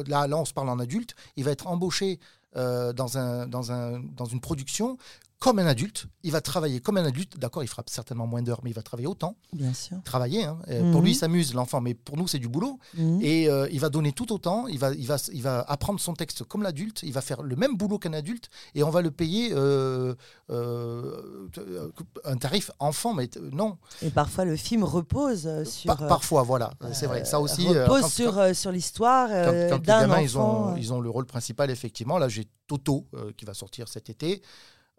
[0.06, 1.16] Là, là on se parle en adulte.
[1.36, 2.20] Il va être embauché
[2.56, 4.98] euh, dans, un, dans, un, dans une production
[5.40, 6.06] comme un adulte.
[6.24, 7.40] Il va travailler comme un adulte.
[7.40, 9.38] D'accord, il fera certainement moins d'heures, mais il va travailler autant.
[9.54, 9.98] Bien sûr.
[10.04, 10.44] Travailler.
[10.44, 10.60] hein.
[10.68, 11.06] Euh, Pour Mhm.
[11.06, 12.78] lui, il s'amuse, l'enfant, mais pour nous, c'est du boulot.
[12.98, 13.20] Mhm.
[13.22, 16.14] Et euh, il va donner tout autant, il va, il, va, il va apprendre son
[16.14, 19.12] texte comme l'adulte, il va faire le même boulot qu'un adulte, et on va le
[19.12, 20.14] payer euh,
[20.50, 21.90] euh,
[22.26, 23.78] un tarif enfant, mais non.
[24.02, 25.96] Et parfois, le film repose sur.
[25.96, 27.24] Par- parfois, voilà, c'est vrai.
[27.24, 30.22] Ça aussi, repose quand- sur, sur l'histoire quand, quand les d'un gamins, enfant.
[30.22, 32.18] ils ont, ils ont le rôle principal, effectivement.
[32.18, 34.42] Là, j'ai Toto qui va sortir cet été.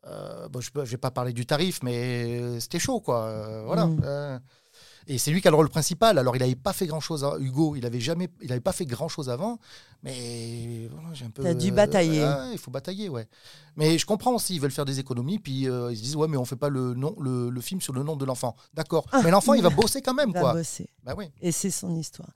[0.07, 3.25] Euh, bon, je ne vais pas parler du tarif, mais c'était chaud, quoi.
[3.25, 3.87] Euh, voilà.
[3.87, 4.01] Mm.
[4.05, 4.39] Euh,
[5.07, 6.19] et c'est lui qui a le rôle principal.
[6.19, 7.25] Alors, il n'avait pas fait grand-chose.
[7.25, 7.35] hein.
[7.41, 9.59] Hugo, il n'avait jamais, il n'avait pas fait grand-chose avant.
[10.03, 11.43] Mais voilà, j'ai un peu.
[11.43, 12.27] T'as dû batailler.
[12.53, 13.27] il faut batailler, ouais.
[13.77, 14.55] Mais je comprends aussi.
[14.55, 16.69] Ils veulent faire des économies, puis euh, ils se disent ouais, mais on fait pas
[16.69, 18.55] le nom, le, le film sur le nom de l'enfant.
[18.73, 19.05] D'accord.
[19.13, 19.21] Ah.
[19.25, 20.89] mais l'enfant, il va bosser quand même, Il va bosser.
[21.03, 21.27] Bah oui.
[21.41, 22.31] Et c'est son histoire.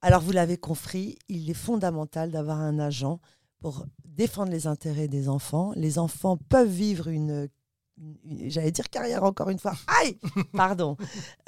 [0.00, 3.20] Alors, vous l'avez compris, il est fondamental d'avoir un agent
[3.60, 5.72] pour défendre les intérêts des enfants.
[5.76, 7.48] Les enfants peuvent vivre une,
[8.46, 10.18] j'allais dire carrière encore une fois, aïe,
[10.52, 10.96] pardon,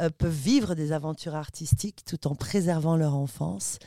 [0.01, 3.79] euh, peuvent vivre des aventures artistiques tout en préservant leur enfance.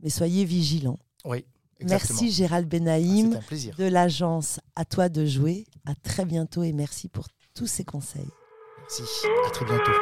[0.00, 0.98] Mais soyez vigilants.
[1.24, 1.44] Oui.
[1.82, 3.40] Merci Gérald ah, Benaïm
[3.78, 5.64] de l'agence À toi de jouer.
[5.86, 8.28] À très bientôt et merci pour tous ces conseils.
[8.78, 9.02] Merci,
[9.46, 9.92] à très bientôt.